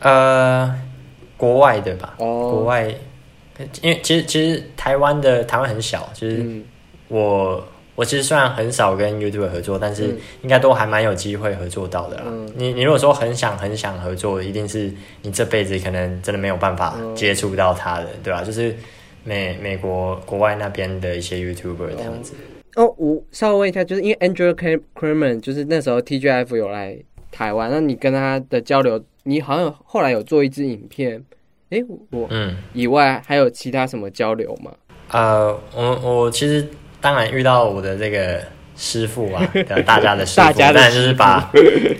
[0.01, 0.81] 呃，
[1.37, 2.93] 国外的吧，哦，国外。
[3.83, 6.63] 因为其实其实台湾的台湾很小，其实
[7.09, 7.63] 我
[8.01, 12.23] 我我其实虽然很少跟 YouTube 合作，但是嗯应该都还蛮有机会合作到的啦。
[12.27, 18.75] 嗯你你如果说很想很想合作，一定是你这辈子可能真的没有办法嗯接触到他的，对吧、就是
[19.23, 22.33] 美美国国外那边的一些 YouTuber 这样子。
[22.77, 24.55] 哦，我稍微问一下，就是因为 Andrew
[24.95, 26.97] Kremer 就是那时候 TGF 有来
[27.31, 31.23] 台湾，那你跟他的交流，你好像后来有做一支影片，
[31.69, 34.73] 诶，我嗯，以外还有其他什么交流吗？
[35.13, 36.67] 呃，我我其实
[37.01, 38.41] 当然遇到我的这个
[38.77, 39.43] 师傅啊，
[39.87, 41.51] 大家的师傅，当然就是把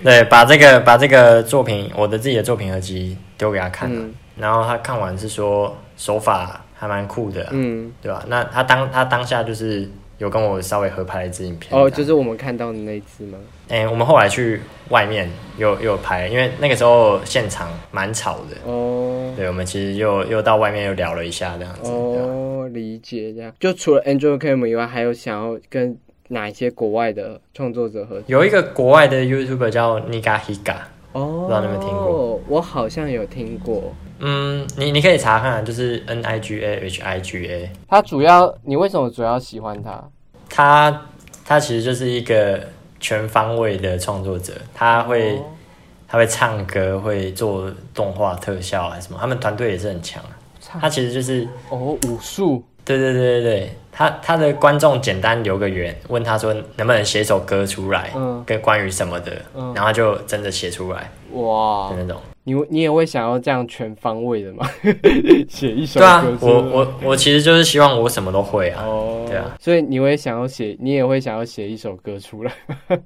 [0.03, 3.93] 对把这个把这个作品，我的自己的作品合集丢给他看、啊。
[3.95, 4.15] 嗯。
[4.37, 8.25] 然后他看完是说手法还蛮酷的啊、嗯，对吧？
[8.29, 9.87] 那他当他当下就是
[10.21, 13.39] 有跟我稍微合拍了一支影片，哦，就是我们看到的那一次吗？
[13.69, 23.51] 哎、我们后来去外面又又拍，因为那个时候现场蛮吵的，哦对，我们其实又又到外面又聊了一下这样子，哦，理解这样。
[23.59, 25.97] 就除了 Andrew Kremer 以外，还有想要跟
[26.29, 28.25] 哪一些国外的创作者合作？
[28.27, 30.77] 有一个国外的 YouTuber 叫 Niga Higa，
[31.13, 32.41] 哦，不知道你有没有听过？
[32.47, 33.95] 我好像有听过。
[34.21, 40.05] 嗯，你你可以查看，就是 N I G A H I G A，他主要，你为什么主要喜欢他？
[40.49, 41.03] 他
[41.45, 42.61] 他其实就是一个
[43.01, 45.45] 全方位的创作者，他会、哦。
[46.13, 50.21] 他会唱歌，会做动画特效啊什么，他们团队也是很强
[50.81, 52.65] 他其实就是哦，武术。
[52.85, 53.43] 对对对对。
[53.43, 58.43] 对，他他的观众简单留个言，问他说能不能写一首歌出来，嗯。
[58.45, 59.73] 跟关于什么的，嗯。
[59.73, 61.91] 然后他就真的写出来哇。
[61.91, 62.21] 的，那种。
[62.55, 64.69] 你你也会想要这样全方位的吗？
[65.49, 68.83] 写一首对啊歌，我我我其实就是希望我什么都会啊。
[68.85, 72.53] 哦，对啊，所以你会想要写，你也会想要写一首歌出来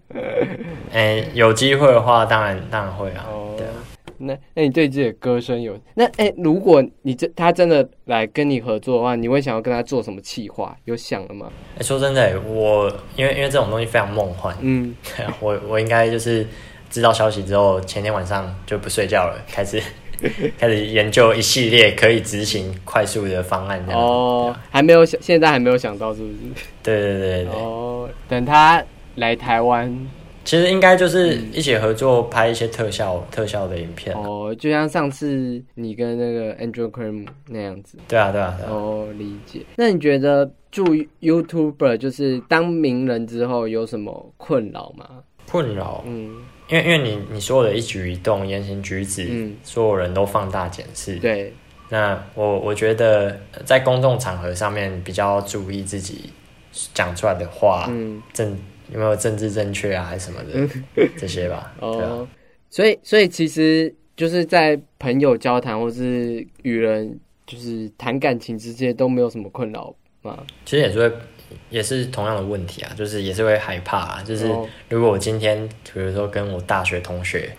[0.92, 3.26] 哎、有机会的话，当然当然会啊。
[3.28, 3.72] 哦对啊。
[4.16, 10.74] 那那你对自己的歌声有那哎、如果你真他真的来跟你合作的话，你会想要跟他做什么企划？
[10.84, 11.50] 有想了吗？
[11.76, 14.94] 哎说真的，我因为因为这种东西非常梦幻，嗯，
[15.40, 16.46] 我我应该就是
[16.94, 19.82] 知道消息之后，前天晚上就不睡觉了，开始
[20.56, 23.84] 开始研究一系列可以执行快速的方案。
[23.88, 26.38] 哦，还没有想，现在还没有想到是不是？
[26.84, 28.80] 对对对对对，哦，等他
[29.16, 30.08] 来台湾，
[30.44, 34.14] 其实应该就是一起合作拍一些特效特效的影片。
[34.14, 37.98] 哦，就像上次你跟那个 Andrew Cream 那样子。
[38.06, 38.70] 对啊对啊对啊。
[38.70, 39.62] 哦，理解。
[39.74, 40.86] 那你觉得做
[41.20, 45.06] YouTuber 就是当名人之后有什么困扰吗？
[45.50, 46.36] 困扰，嗯，
[46.68, 51.16] 因为因为你你所有的一举一动、言行举止，嗯所有人都放大检视。
[51.16, 51.52] 对，
[51.90, 56.30] 那我我觉得呃在公众场合上面比较注意自己
[56.94, 58.56] 讲出来的话，嗯，政
[58.92, 60.68] 有没有政治正确啊，还是什么的
[61.18, 61.74] 这些吧。
[61.80, 62.26] 哦，
[62.70, 70.42] 所以所以其实就是在朋友交谈或是与人就是谈感情之间都没有什么困扰吗？
[70.64, 71.14] 其实也是会
[71.70, 74.22] 也是同样的问题啊，就是也是会害怕啊。
[74.24, 77.50] 就是哦如果我今天比如说跟我大学同学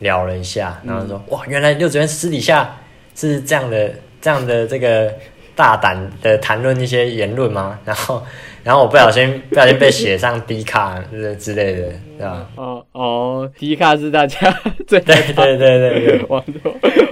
[0.00, 2.76] 聊了一下，然后嗯说、哇，原来六子园私底下
[3.14, 5.12] 是这样的这样的这个
[5.56, 7.78] 大胆的谈论一些言论吗？
[7.84, 8.22] 然后
[8.62, 12.48] 然后我不小心不小心被写上低卡之之类的，对吧？
[12.56, 14.50] 哦哦，迪卡是大家
[14.86, 16.44] 最对对对对对，网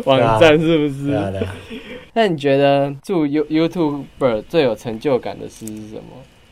[0.05, 1.07] 网站是不是？
[1.09, 1.55] 对啊对啊。
[2.17, 6.03] 那你觉得做 You YouTuber 最有成就感的事是什么？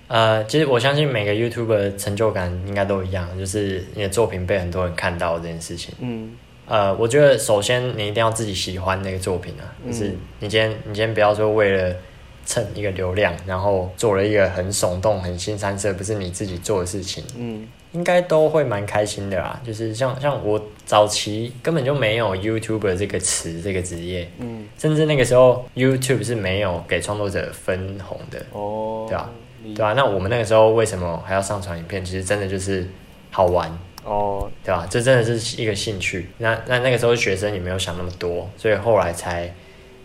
[0.09, 5.94] 呃，其实我相信每个 YouTuber 的成就感应该都一样，就是你的作品被很多人看到这件事情。
[6.00, 6.33] 嗯
[6.66, 11.96] 呃，我觉得首先你一定要自己喜欢那个作品啊，嗯就是你今天你今天不要说为了
[12.45, 19.61] 蹭一个流量，然后做了一个很耸动、很新三色，不是你自己做的事情，嗯应该都会蛮开心的啦。
[19.65, 29.31] 就是像像我早期根本就没有 YouTuber 这个词这个职业，嗯，甚至那个时候 YouTube 是没有给创作者分红的，哦，对啊
[29.63, 32.05] 理对啊，那我们那个时候为什么还要上传影片？
[32.05, 32.85] 其实真的就是
[33.31, 33.71] 好玩，
[34.05, 34.87] 哦，对吧？
[34.91, 36.29] 这真的是一个兴趣。
[36.39, 39.55] 那那那个时候学生也没有想那么多，所以后来才，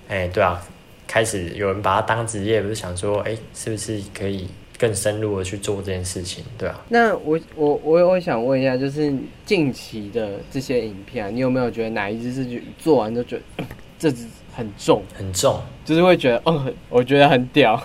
[0.07, 0.63] 哎、对啊，
[1.11, 6.79] 开始有人把它当职业，不是想说，哎、是不是可以更深入的去做这件事情，对啊？
[6.87, 9.11] 那我我我我想问一下，就是
[9.43, 13.65] 近期的这些影片、啊，你有没有觉得哪一支是就做完就觉得嗯
[13.97, 15.59] 这支很重，很重。
[15.83, 17.81] 就是会觉得哦，很我觉得很屌，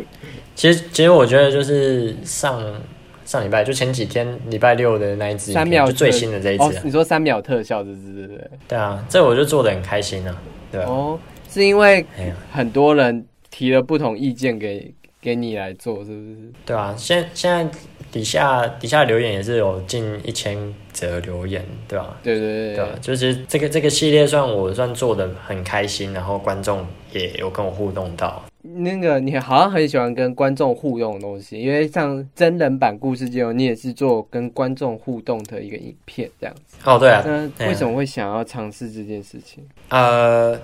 [0.54, 2.62] 其实其实我觉得就是上
[3.24, 8.50] 上礼拜就前几天礼拜六的那一支，三秒就最新的这一支、你说三秒特效这支对不对？
[8.68, 10.36] 对啊，这我就做的很开心啊，
[10.70, 11.18] 对啊，哦，
[11.56, 12.04] 是因为。
[12.52, 16.52] 很多人提了不同意见给给你来做，是不是？
[16.66, 17.68] 对啊，现现在
[18.12, 20.56] 底下底下留言也是有近一千
[20.92, 28.44] 则留言，对吧、对对对对啊，就是这个这个系列算我算做的很开心，然后观众也有跟我互动到。
[28.74, 36.76] 那个你好像很喜欢跟观众互动的东西，因为像真人版故事节目，你也是做跟观众互动的一个影片这样子。
[36.84, 39.64] 哦，对啊，那为什么会想要尝试这件事情？
[39.88, 40.60] 呃，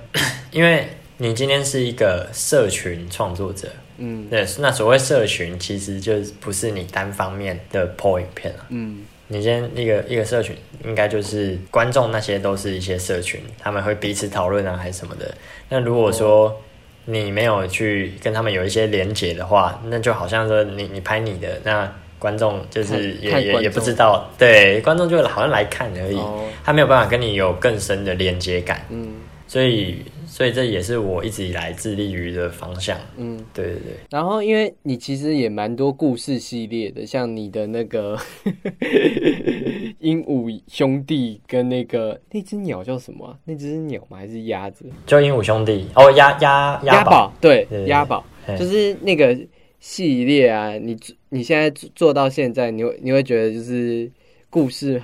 [0.50, 0.86] 因为
[1.18, 8.66] 你今天是一个社群创作者，嗯对，那所谓社群，其实就是不是你单方面的 po 影片啊。
[8.70, 15.34] 嗯你今天一个一个社群，应该就是观众那些都是一些社群，他们会彼此讨论啊，还是什么的。
[15.70, 16.54] 那如果说
[17.04, 26.44] 你没有去跟他们有一些连接的话，那就好像说你你拍你的，那观众就是也也也不知道，对，观众就好像来看而已，哦。
[26.64, 28.86] 他没有办法跟你有更深的连接感。
[28.90, 29.14] 嗯。
[29.48, 32.98] 所以，所以这也是我一直以来致力于的方向。
[33.18, 33.36] 嗯。
[33.52, 38.18] 对对对，然后，因为你其实也蛮多故事系列的，像你的那个
[40.00, 44.16] 鹦鹉兄弟跟那个那只鸟叫什么啊、那只是鸟吗？
[44.16, 44.86] 还是鸭子？
[45.04, 48.24] 就鹦鹉兄弟哦，鸭鸭鸭，宝，对鸭宝
[48.58, 49.38] 就是那个
[49.80, 50.72] 系列啊。
[50.78, 50.96] 你
[51.28, 54.10] 你现在做做到现在，你会你会觉得就是
[54.48, 55.00] 故事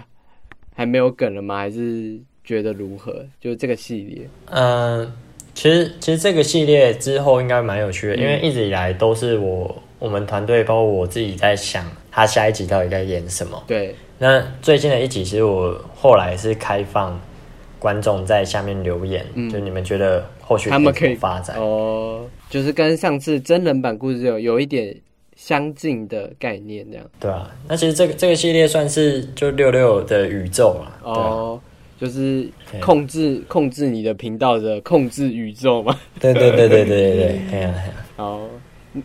[0.74, 1.58] 还没有梗了吗？
[1.58, 3.22] 还是觉得如何？
[3.38, 5.12] 就是这个系列，嗯，
[5.52, 13.62] 其实其实这个系列之后应该蛮有趣的，因为一直以来都是我我们团队包括我自己在想，他下一集到底该演什么。
[13.66, 17.20] 对，那最近的一集，其实我后来是开放
[17.78, 21.54] 观众在下面留言，嗯就你们觉得后续他们可以发展？
[21.58, 24.96] 哦，就是跟上次真人版故事有有一点
[25.36, 27.06] 相近的概念，这样。
[27.20, 31.60] 对啊，那其实这个这个系列算是就六六的宇宙啊，哦，
[32.00, 32.48] 就是
[32.80, 35.98] 控制控制你的频道的控制宇宙嘛。
[36.20, 38.48] 对对对对对对对，哎呀哎呀，哦，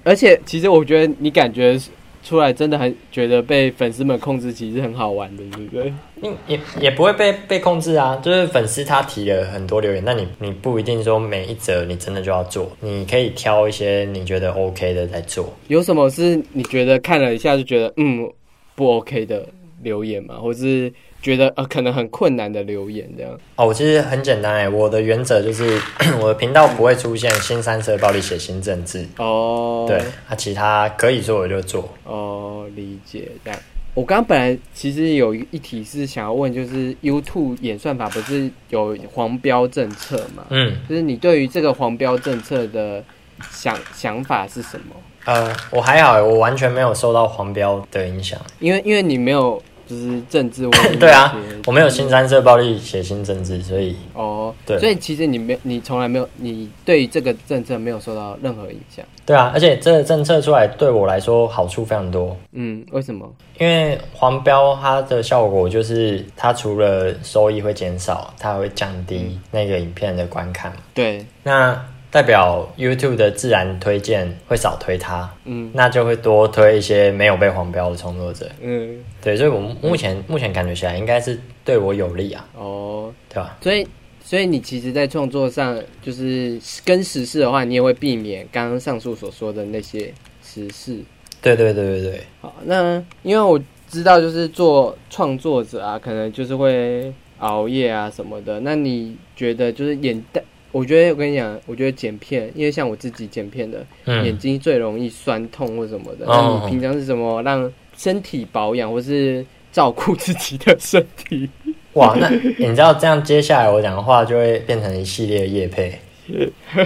[0.04, 1.78] 而且其实我觉得你感觉
[2.24, 5.94] 出来，真的很觉得被粉丝们控制，其实很好玩的，对不对？
[6.22, 15.54] 也也也不会被被控制啊，就是粉丝他提了很多留言，那你你不一定说每一则你真的就要做，你可以挑一些你觉得 OK 的再做。
[15.68, 18.32] 有什么是你觉得看了一下就觉得嗯
[18.74, 19.46] 不 OK 的
[19.82, 20.36] 留言吗？
[20.36, 20.90] 或是
[21.24, 23.32] 觉得呃可能很困难的留言这样？
[23.56, 25.82] 哦，我其实很简单哎，我的原则就是
[26.22, 31.90] 我的频道不会出现新三色暴力血腥政治，哦，对，啊，其他可以做我就做。
[32.04, 33.60] 哦，理解这样。
[33.96, 40.44] 我刚刚本来其实有一题是想要问，就是 YouTube 演算法不是有黄标政策嘛？
[40.50, 43.04] 嗯，就是你对于这个黄标政策的
[43.52, 44.96] 想想法是什么？
[45.26, 48.38] 呃，我还好欸，我完全没有受到黄标的影响。
[48.60, 49.62] 因为因为你没有
[49.94, 59.06] 就是政治 问题对啊，我没有新三色暴力血腥政治，所以哦，对所以其实你没你从来没有你对于这个政策没有受到任何影响。
[59.26, 62.36] 对啊，而且这个政策出来对我来说好处非常多。
[62.52, 63.32] 嗯，为什么？
[63.60, 70.74] 因为黄标它的效果就是，它除了收益会减少，它还会降低那个影片的观看。
[70.94, 71.80] 对，那
[72.14, 78.48] 代表 YouTube 的自然推荐会少推它，嗯那就会多推一些没有被黄标的创作者。
[78.62, 83.58] 嗯，对，所以我目前目前感觉起来应该是对我有利啊，哦，对吧？
[83.62, 83.88] 所以
[84.24, 91.00] 所以你其实，在创作上就是跟时事的话，你也会避免刚刚上述所说的那些时事。
[91.42, 98.60] 对对对对对，好，那因为我知道，就是做创作者啊，可能就是会熬夜啊什么的。
[98.60, 100.44] 那你觉得就是眼袋？
[100.74, 106.26] 我觉得我跟你讲，我觉得剪片，因为像我自己剪片的，眼嗯，睛最容易酸痛或什么的。
[106.26, 111.50] 哦那你平常是怎么让身体保养，或是照顾自己的身体？
[111.94, 115.96] 哇，那你知道这样接下来我讲的话就会变成一系列夜配，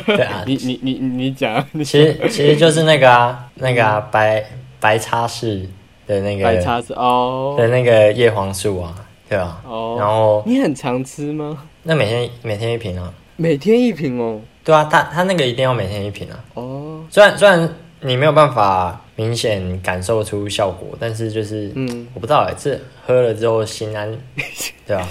[0.05, 4.43] 对啊，你你你你讲，其实其实就是那个啊，那个啊，白
[4.81, 5.65] 白擦式
[6.05, 8.93] 的那个白叉子哦的那个叶黄素啊，
[9.29, 9.61] 对吧？
[9.63, 11.63] 然哦，后你很常吃吗？
[11.83, 14.41] 那每天每天一瓶啊，每天一瓶哦。
[14.63, 16.43] 对啊，他他那个一定要每天一瓶啊。
[16.55, 24.11] 哦，虽然虽然你没有办法明显感受出效果，但是就是嗯，我不知道哎、这喝了之后心安，
[24.85, 25.07] 对吧？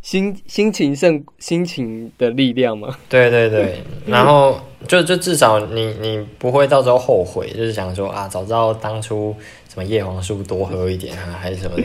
[0.00, 2.96] 心心情胜心情的力量嘛？
[3.08, 9.36] 对对对， 然后就就至少你你不会到时候后悔，就是想说啊，早知道当初
[9.68, 11.82] 什么叶黄素多喝一点啊，还是什么的，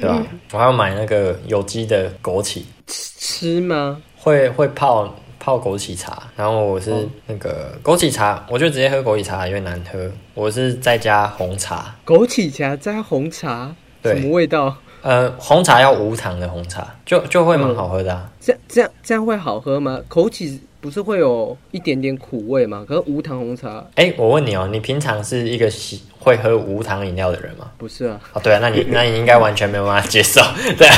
[0.00, 0.26] 对吧？
[0.52, 4.02] 我还要买那个有机的枸杞，吃吗？
[4.24, 14.74] 会会泡泡枸杞茶，然后我是哦那个枸杞茶，我就直接喝枸杞茶，因为难喝，我是再加红茶，枸杞茶加红茶，对什么味道？
[15.02, 18.30] 呃，红茶要无糖的红茶，就就会蛮好喝的啊。
[18.40, 20.00] 这样这样这样会好喝吗？
[20.08, 22.84] 枸杞不是会有一点点苦味吗？
[22.86, 27.70] 可是无糖红茶哎、我问你哦，你平常是一个喜会喝无糖饮料的人吗？
[27.78, 28.20] 不是啊？
[28.34, 30.42] 哦，对啊，那你那你应该完全没有办法接受，
[30.76, 30.96] 对啊，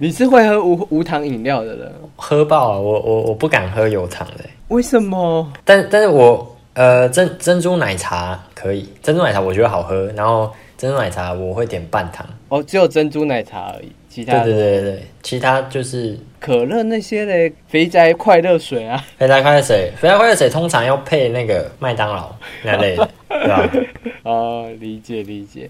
[0.00, 1.92] 你是会喝无无糖饮料的人？
[2.16, 2.76] 喝爆啊！
[2.76, 5.48] 我我我不敢喝有糖的，为什么？
[5.64, 12.26] 但但是我呃珍珍珠奶茶可以，珍珠奶茶我觉得好喝，然后珍珠奶茶我会点半糖。
[12.48, 19.04] 哦，只有珍珠奶茶而已，其他对对对对对，其他就是可乐那些嘞，肥宅快乐水啊。
[19.18, 23.70] 肥宅快乐水，肥宅快乐水通常要配那个麦当劳那类的， 对吧？
[24.22, 25.68] 哦，理解理解。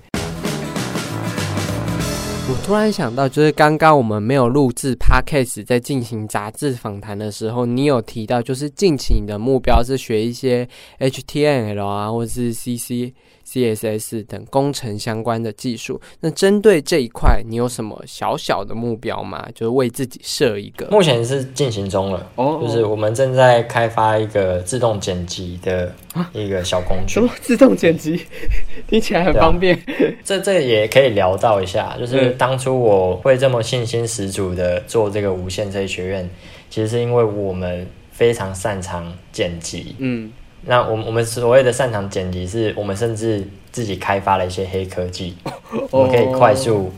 [2.47, 10.69] 我突然想到，就是刚刚我们没有录制 podcast，在进行杂志访谈的时候，你有提到，就是近期你的目标是学一些
[10.99, 13.15] HTML 啊，或是 CC、
[13.47, 16.01] CSS 等工程相关的技术。
[16.21, 19.47] 那针对这一块，你有什么小小的目标吗？
[19.55, 20.87] 就是为自己设一个。
[20.91, 25.95] 目前是进行中了，哦就是我们正在开发一个自动剪辑的
[26.33, 27.21] 一个小工具什。
[27.21, 28.21] 么自动剪辑，
[28.89, 29.79] 听起来很方便。
[30.25, 36.29] 这这也可以聊到一下，就是嗯当初我会这么信心十足的做这个无线这一学院，
[36.71, 39.97] 其实是因为我们非常擅长剪辑。
[39.99, 40.33] 嗯，
[40.67, 45.37] 那我们我们所谓的擅长剪辑，是我们甚至自己开发了一些黑科技，
[45.91, 46.91] 我们可以快速，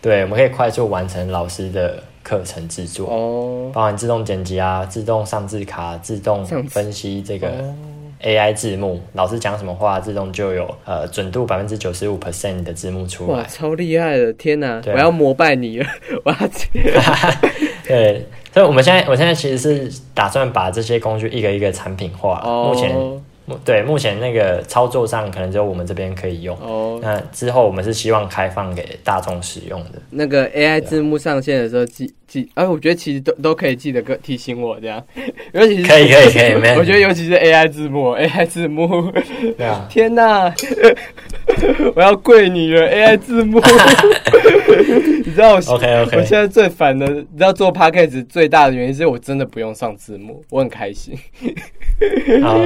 [0.00, 3.70] 对，我们可以快速完成老师的课程制作，哦。
[3.72, 7.74] 包含自动剪辑啊、自动上字卡、自动分析这个哦
[8.22, 14.32] AI 字幕，老师讲什么话，自动就有呃准度百分之九十五 percent 的字幕出来哇，超厉害的！
[14.34, 15.86] 天哪，啊我要膜拜你了！
[16.24, 16.36] 我要
[17.86, 22.40] 对，所以我们现在我现在其实是打算把这些工具一个一个产品化。
[22.44, 23.20] 哦目前目
[23.64, 26.56] 对目前那个操作上可能只有我们这边可以用。
[26.60, 30.00] 哦，那之后我们是希望开放给大众使用的。
[30.10, 35.02] 那个 AI 字幕上线的时候记记，哎、我觉得其实都都可以记得个提醒我这样，
[35.52, 39.12] 尤其是可以可以可以我觉得尤其是 AI 字幕，AI 字幕，
[39.56, 40.52] 对啊， 天哪，
[41.94, 43.60] 我要跪你了，AI 字幕，
[45.24, 51.16] 你知道我 OK OK 我现在最烦的，你知道做 Podcast 最大的原因是我真的不用上字幕，我很开心。
[52.42, 52.58] 好，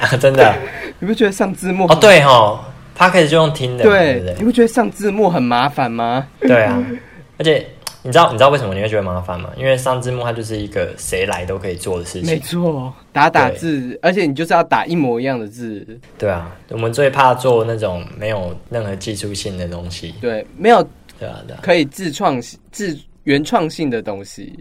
[0.00, 0.54] 啊真的
[0.98, 2.60] 你不觉得上字幕哦，对哦
[2.96, 4.44] p o d c a s t 就用听的对不对你？
[4.44, 6.26] 不觉得上字幕很麻烦吗？
[6.40, 6.84] 对啊，
[7.38, 7.66] 而且
[8.02, 9.50] 你知道你知道为什么你会觉得麻烦吗？
[9.56, 12.38] 因为上字幕它就是一个谁来都可以做的事情没。
[12.38, 15.86] 错，打打字，而且你就是要打一模一样的字，
[16.16, 20.14] 对啊，我们最怕做那种没有任何技术性的东西。
[20.20, 20.82] 对，没有
[21.18, 21.60] 对啊，对啊。
[21.62, 22.40] 可以自创
[22.72, 24.58] 自原创性的东西，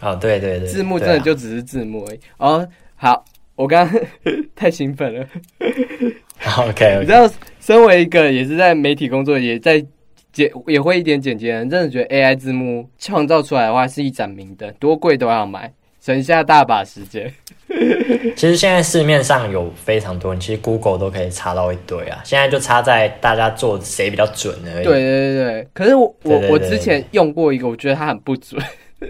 [0.00, 2.20] 哦，对对对，字幕真的就只是字幕而已。
[2.36, 3.24] 哦，好，
[3.56, 4.00] 我刚刚
[4.54, 5.26] 太兴奋了，
[6.58, 7.12] OK 你知。
[7.12, 7.28] 道，
[7.60, 9.84] 身为一个也是在媒体工作，也在
[10.32, 17.32] 剪也会一点简洁人，真的觉得 AI 字幕创造出来的话是一盏明灯，多贵都要买，省下大把时间。
[18.36, 22.20] 其实现在市面上有非常多，你其实 Google 都可以查到一堆啊。
[22.24, 24.84] 现在就差在大家做谁比较准而已。
[24.84, 28.60] 对对对对，可是我我我之前用过一个，我觉得它很不准，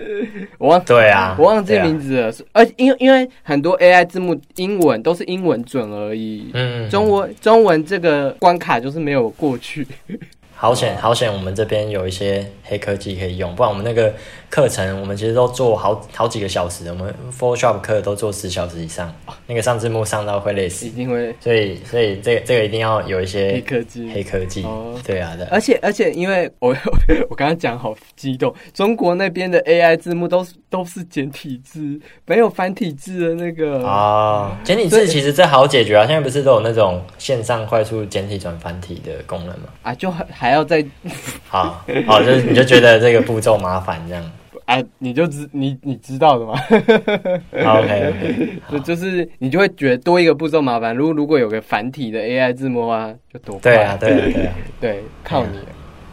[0.58, 9.86] 我忘对啊，我忘记名字了，是而且因为因为很多 AI 字幕英文都是英文准而已，嗯，中文中文这个关卡就是没有过去。
[10.60, 14.12] 好险好险，我们这边有一些黑科技可以用，不然我们那个
[14.50, 19.14] 课程我们其实都做好好几个小时，我们 Photoshop 课都做十小时以上，
[19.46, 20.90] 那个上字幕上到会累死一。
[20.90, 24.10] 定会所以所以这个这个一定要有一些黑科技。
[24.10, 25.48] 黑科技哦，对啊对啊。
[25.52, 26.76] 而且而且，因为我
[27.30, 33.78] 我刚刚讲好激动，中国那边的 AI 字幕都是都是简体字，没有繁体字的那个。
[33.84, 39.68] 哦，简体字其实这好解决啊，现在不是都有那种线上快速简体转繁体的功能吗？
[39.82, 40.82] 啊，就很还还要再
[41.46, 44.32] 好，好，就是你就觉得这个步骤麻烦这样。
[44.64, 46.54] 啊， 你就知你你知道的嘛，
[47.52, 50.96] OK OK， 就就是你就会觉得多一个步骤麻烦。
[50.96, 55.64] 如果如果有个繁体的 AI 字幕啊，就多快对啊对啊对啊对，靠你了。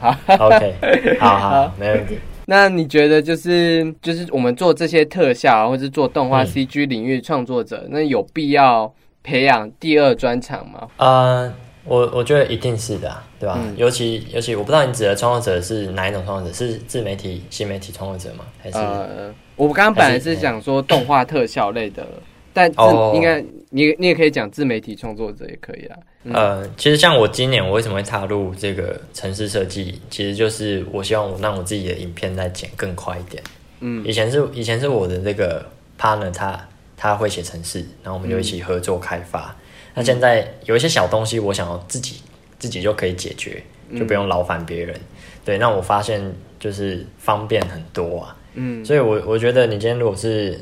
[0.01, 0.13] 好
[0.47, 2.17] ，，OK，好好好，没问题。
[2.47, 10.87] 那你觉得就是就是我们做这些特效啊或者做动画嗯 CG 领域创作者，那有必要培养第二专长吗？
[10.97, 11.51] 呃，
[11.85, 13.59] 我我觉得一定是的啊、对吧？
[13.61, 18.45] 嗯尤其尤其我不知道你指的创作者是哪一种创作者，是自媒体、新媒体创作者吗？
[18.59, 22.05] 还是、呃，我刚刚本来是想说动画特效类的，
[22.51, 25.97] 但自哦应该你你也可以讲自媒体创作者也可以啊。
[26.23, 33.43] 嗯呃，其实像我今年我为什么会踏入这个城市设计，其实就是我希望我让我自己的影片再剪更快一点。
[33.81, 35.63] 嗯以前是以前是我的这个
[35.99, 36.67] partner，他
[36.97, 39.55] 他会写城市，然后我们就一起合作开发。
[39.95, 42.21] 那现在有一些小东西，我想要自己
[42.59, 43.63] 自己就可以解决，
[43.97, 44.95] 就不用劳烦别人。
[45.43, 46.21] 对，那我发现
[46.59, 48.35] 就是方便很多啊。
[48.55, 50.59] 嗯所以我我觉得你今天如果是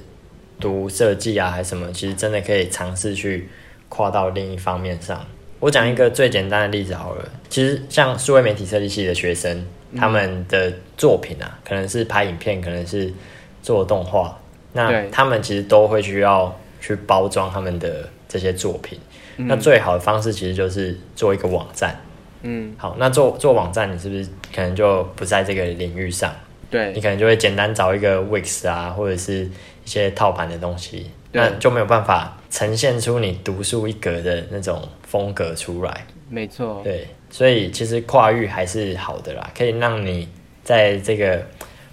[0.60, 3.50] 读设计啊还是什么，其实真的可以尝试去
[3.90, 5.26] 跨到另一方面上。
[5.60, 9.66] 我讲一个最简单的例子好了，其实像数位媒体设计系的学生，
[9.96, 13.14] 他们的作品啊，可能是拍影片，可能是
[13.62, 14.38] 做动画，
[14.74, 19.00] 那他们其实都会需要去包装他们的这些作品。
[19.38, 22.00] 那最好的方式其实就是做一个网站。
[22.44, 26.34] 嗯，好，那做做网站，你是不是可能就不在这个领域上？
[26.70, 29.50] 对你，可能就会简单找一个 Wix 啊，或者是一
[29.86, 36.06] 些套版的东西，那就没有办法呈现出你独树一格的那种风格出来。
[36.30, 40.28] 没错，对，所以其实跨域还是好的啦，可以让你
[40.64, 41.38] 在这个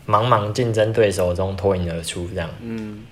[0.06, 2.26] 茫茫竞争对手中脱颖而出。
[2.34, 3.02] 这样，嗯，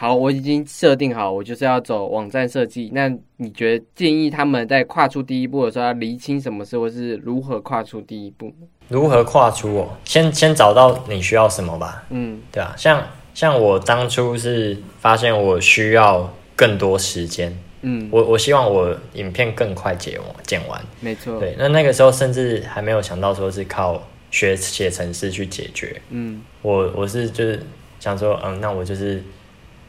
[0.00, 2.88] 好，我已经设定好，我就是要走网站设计。
[2.94, 8.54] 那你觉得建议他们在跨出第一步的时候，要厘清什么事，或是如何跨出第一步？
[8.86, 9.88] 如何跨出哦？
[10.04, 12.04] 先先找到你需要什么吧。
[12.10, 20.80] 嗯对啊，像像我当初是发现我需要更多时间，嗯，我我希望我影片更快剪完剪完。
[21.00, 26.00] 没错，对，那那个时候甚至还没有想到说是靠学写程式去解决。
[26.10, 27.60] 嗯我我是就是
[27.98, 29.20] 想说，嗯，那我就是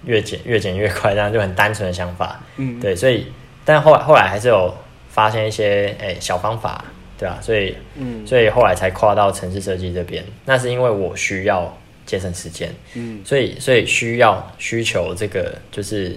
[0.05, 2.39] 越减越减越快，这样就很单纯的想法。
[2.57, 3.27] 嗯，对，所以
[3.65, 4.73] 但后来后来还是有
[5.09, 6.83] 发现一些诶、小方法，
[7.17, 10.23] 对啊，所以嗯所以后来才跨到城市设计这边。
[10.45, 16.15] 那是因为我需要节省时间，嗯所以所以需要需求这个就是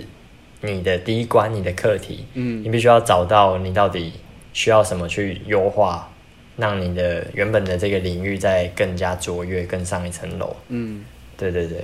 [0.61, 4.13] 你的第一关，你的课题，嗯你必须要找到你到底
[4.53, 6.09] 需要什么去优化，
[6.57, 10.55] 让你的原本的这个领域再更加卓越，更上一层楼。
[10.69, 11.05] 嗯。
[11.35, 11.79] 对对对，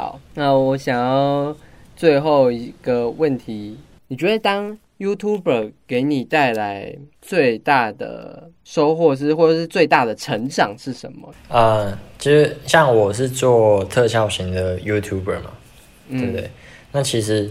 [0.00, 1.54] 好，那我想要
[1.94, 3.76] 最后一个问题，
[4.08, 11.34] 你觉得当 YouTuber 给你带来最大的收获是，或者是最大的成长是什么？
[11.50, 15.50] 呃，其实像我是做特效型的 YouTuber 嘛，
[16.08, 16.50] 对不对？
[16.92, 17.50] 那其实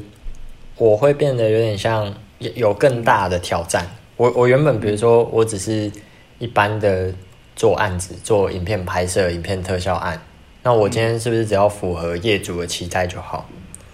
[0.75, 3.85] 我会变得有点像有有更大的挑战。
[4.17, 5.91] 我我原本比如说我只是
[6.39, 7.13] 一般的
[7.55, 10.19] 做案子，做影片拍摄、影片特效案，
[10.63, 13.49] 那我今天是不是只要符合业主的期待就好？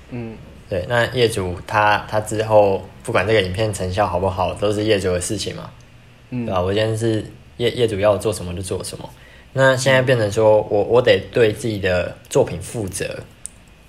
[0.09, 0.35] 嗯。
[0.67, 5.69] 对，那业主他他之后不管这个影片成效好不好，都是业主的事情嘛，
[6.31, 6.45] 嗯。
[6.45, 6.59] 对吧？
[6.59, 7.23] 我今天是
[7.57, 9.07] 业业主要我做什么就做什么。
[9.53, 13.19] 那现在变成说我我得对自己的作品负责，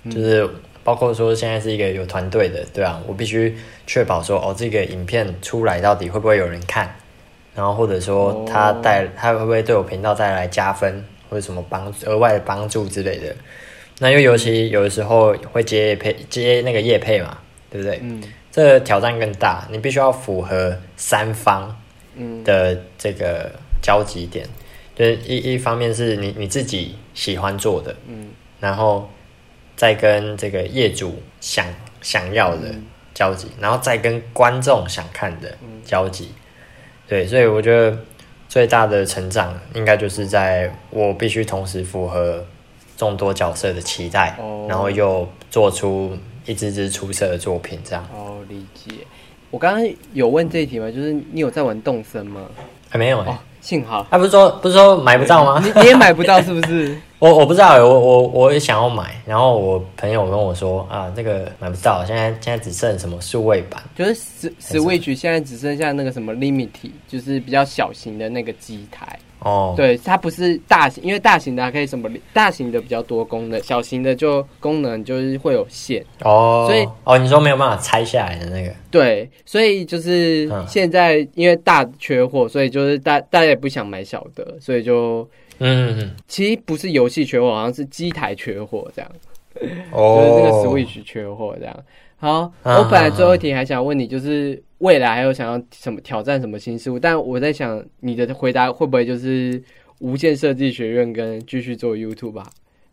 [0.05, 0.47] 就是
[0.83, 3.57] 包括说现在是一个有团队的，对啊，我必须
[3.87, 6.95] 确保说哦这个影片出来到底会不会有人看，
[7.55, 8.79] 然后或者说他哦。
[8.83, 13.35] 带他会不会对我频道带来加分或者什么帮额外的帮助之类的。
[13.99, 17.37] 那又尤其有的时候会接配接那个业配嘛，
[17.69, 17.99] 对不对？
[18.01, 18.21] 嗯
[18.51, 21.75] 这个挑战更大，你必须要符合三方
[22.15, 23.51] 嗯的这个
[23.83, 24.47] 交集点，
[24.95, 29.07] 就是一一方面是你你自己喜欢做的，嗯然后
[29.75, 31.67] 再跟这个业主想
[32.01, 32.73] 想要的
[33.13, 35.55] 交集，然后再跟观众想看的
[35.85, 36.31] 交集。
[37.07, 37.95] 对，所以我觉得
[38.49, 42.45] 最大的成长应该就是在我必须同时符合
[42.95, 48.07] 众多角色的期待，哦然后又做出一支支出色的作品，这样。
[48.13, 48.95] 哦，理解。
[49.49, 50.89] 我刚刚有问这一题吗？
[50.89, 52.49] 就是你有在玩动森吗？
[52.89, 53.37] 还没有哎、哦，
[53.67, 55.61] 幸好他不是说不是说买不到吗？
[55.61, 56.97] 你你也买不到是不是？
[57.19, 63.83] 我我不知道欸，我我我也想要买，然后我朋友跟我说啊，那个买不到，现在现在只剩什么数位版。
[63.93, 69.19] 就是 S Switch 现在只剩下那个什么 Limity，就是比较小型的那个机台。
[69.39, 76.03] 哦，对，它不是大型，因为大型的还可以什么，大型的比较多功能，小型的就功能就是会有限。
[76.23, 80.65] 哦，所以哦，你说没有办法拆下来的那个，对，所以就是嗯。
[80.67, 85.27] 现在因为大缺货，所以就是大大家也不想买小的，所以就
[85.59, 89.11] 嗯，嗯其实不是游戏缺货，好像是机台缺货这样，
[89.61, 91.75] 嗯哦，就是这个 Switch 缺货这样。
[92.19, 99.61] 好，嗯我本来最后一题还想问你，就是未来还有想要什么挑战什么新事物，但我在想你的回答会不会就是
[99.99, 102.43] 无限设计学院跟继续做 YouTube 吧？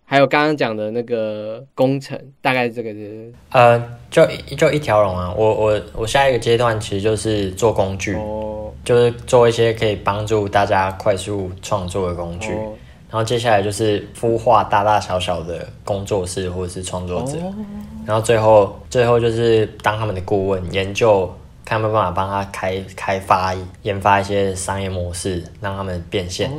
[0.07, 5.35] 还有刚刚讲的那个工程，大概这个是呃，就一就一条龙啊。
[5.35, 12.53] 我我我下一个阶段其实就是做工具，哦就是做一些可以帮助大家快速创作的工具。
[12.53, 12.75] 哦
[13.15, 17.55] 然后接下来就是孵化大大小小的工作室或者是创作者，哦
[18.05, 21.33] 然后最后最后就是当他们的顾问，研究
[21.65, 26.51] 看有没有办法帮他开开发研发一些商业模式，让他们变现。
[26.51, 26.55] 哦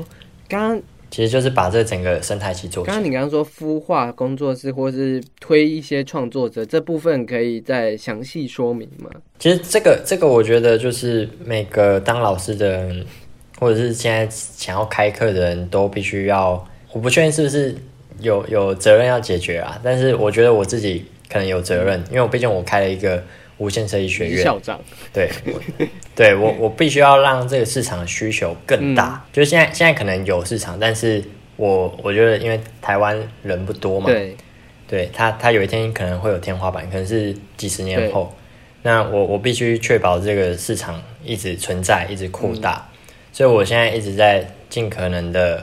[0.48, 0.82] 刚刚
[1.12, 2.86] 其实就是把这整个生态系做。
[2.86, 9.10] 刚刚你刚刚说孵化工作室或是推一些创作者这部分，可以再详细说明吗？
[9.40, 13.06] 其实这个这个，我觉得就是每个当老师的人，
[13.60, 17.76] 或者是现在想要开课的人都必须要，我不确定是不是
[18.20, 23.24] 有有责任要解决啊，但是我觉得我自己可能有责任，因为我毕竟我开了一个
[23.58, 24.80] 无线设计学院，校长，
[25.14, 25.60] 对， 我
[26.16, 31.24] 对我我必须要让这个市场的需求更大，就是现在现在可能有市场，但是
[31.56, 34.36] 我我觉得因为台湾人不多嘛，对，
[34.88, 38.34] 对他他有一天可能会有天花板，可能是几十年后，
[38.84, 42.88] 那我我必须确保这个市场一直存在，一直扩大，
[43.36, 45.62] 所以我现在一直在尽可能的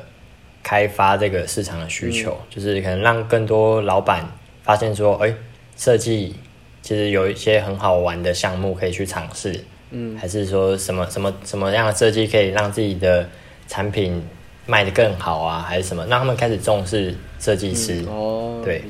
[0.63, 4.31] 开发这个市场的需求，就是可能让更多老板
[4.63, 5.35] 发现说，哎，
[5.75, 6.37] 设计
[6.83, 13.27] 其实有一些很好玩的项目可以去尝试，嗯，还是说什么什么什么样的设计可以让自己的
[13.67, 14.23] 产品
[14.67, 18.85] 卖得更好啊，还是什么，让他们开始重视设计师，哦，对。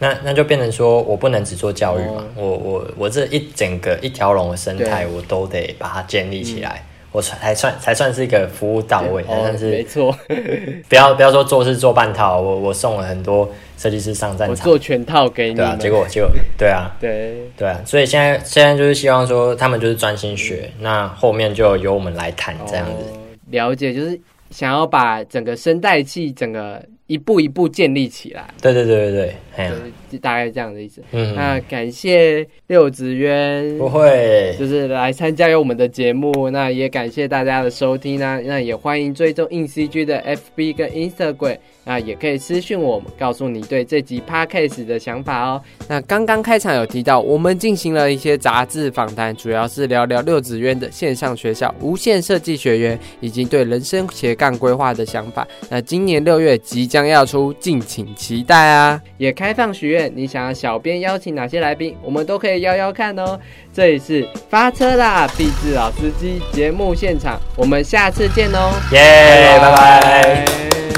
[0.00, 6.84] 那那就变成说我不能只做教育嘛，我我我这一整个一条龙的生态我都得把它建立起来，
[7.14, 10.12] 我才算才算是一个服务到位，但是没错，
[10.90, 13.48] 不要不要说做事做半套，我我送了很多
[13.78, 17.36] 设计师上战场，我做全套给你，对啊，结果结果对啊， 对。
[17.56, 23.12] 对啊，所以现在现在就是希望说他们就是专心学，那后面就由我们来谈这样子，
[23.50, 26.82] 了解就是想要把整个声带器整个。
[27.06, 28.48] 一步一步建立起来。
[28.62, 29.74] 对对对对对，就
[30.10, 31.02] 是大概这样的意思。
[31.12, 36.50] 嗯，那感谢六子渊，不会，就是来参加我们的节目。
[36.50, 38.40] 那也感谢大家的收听呢。
[38.44, 40.22] 那也欢迎追踪硬 CG 的
[40.56, 41.58] FB 跟 Instagram。
[41.84, 45.62] 那也可以私讯我们，告诉你对这集 podcast 的想法哦。
[45.86, 55.46] 那刚刚开场有提到，我们进行了一些杂志访谈，主要是聊聊六子渊的线上学校无限设计学院，以及对人生斜杠规划的想法。
[55.68, 59.00] 那今年六月即将要出，敬请期待啊！
[59.18, 63.38] 也开放许愿，你想要小编邀请哪些来宾，我们都可以邀邀看哦。
[63.72, 70.93] 这里是发车啦，毕志老司机节目现场，我们下次见哦，耶，拜拜。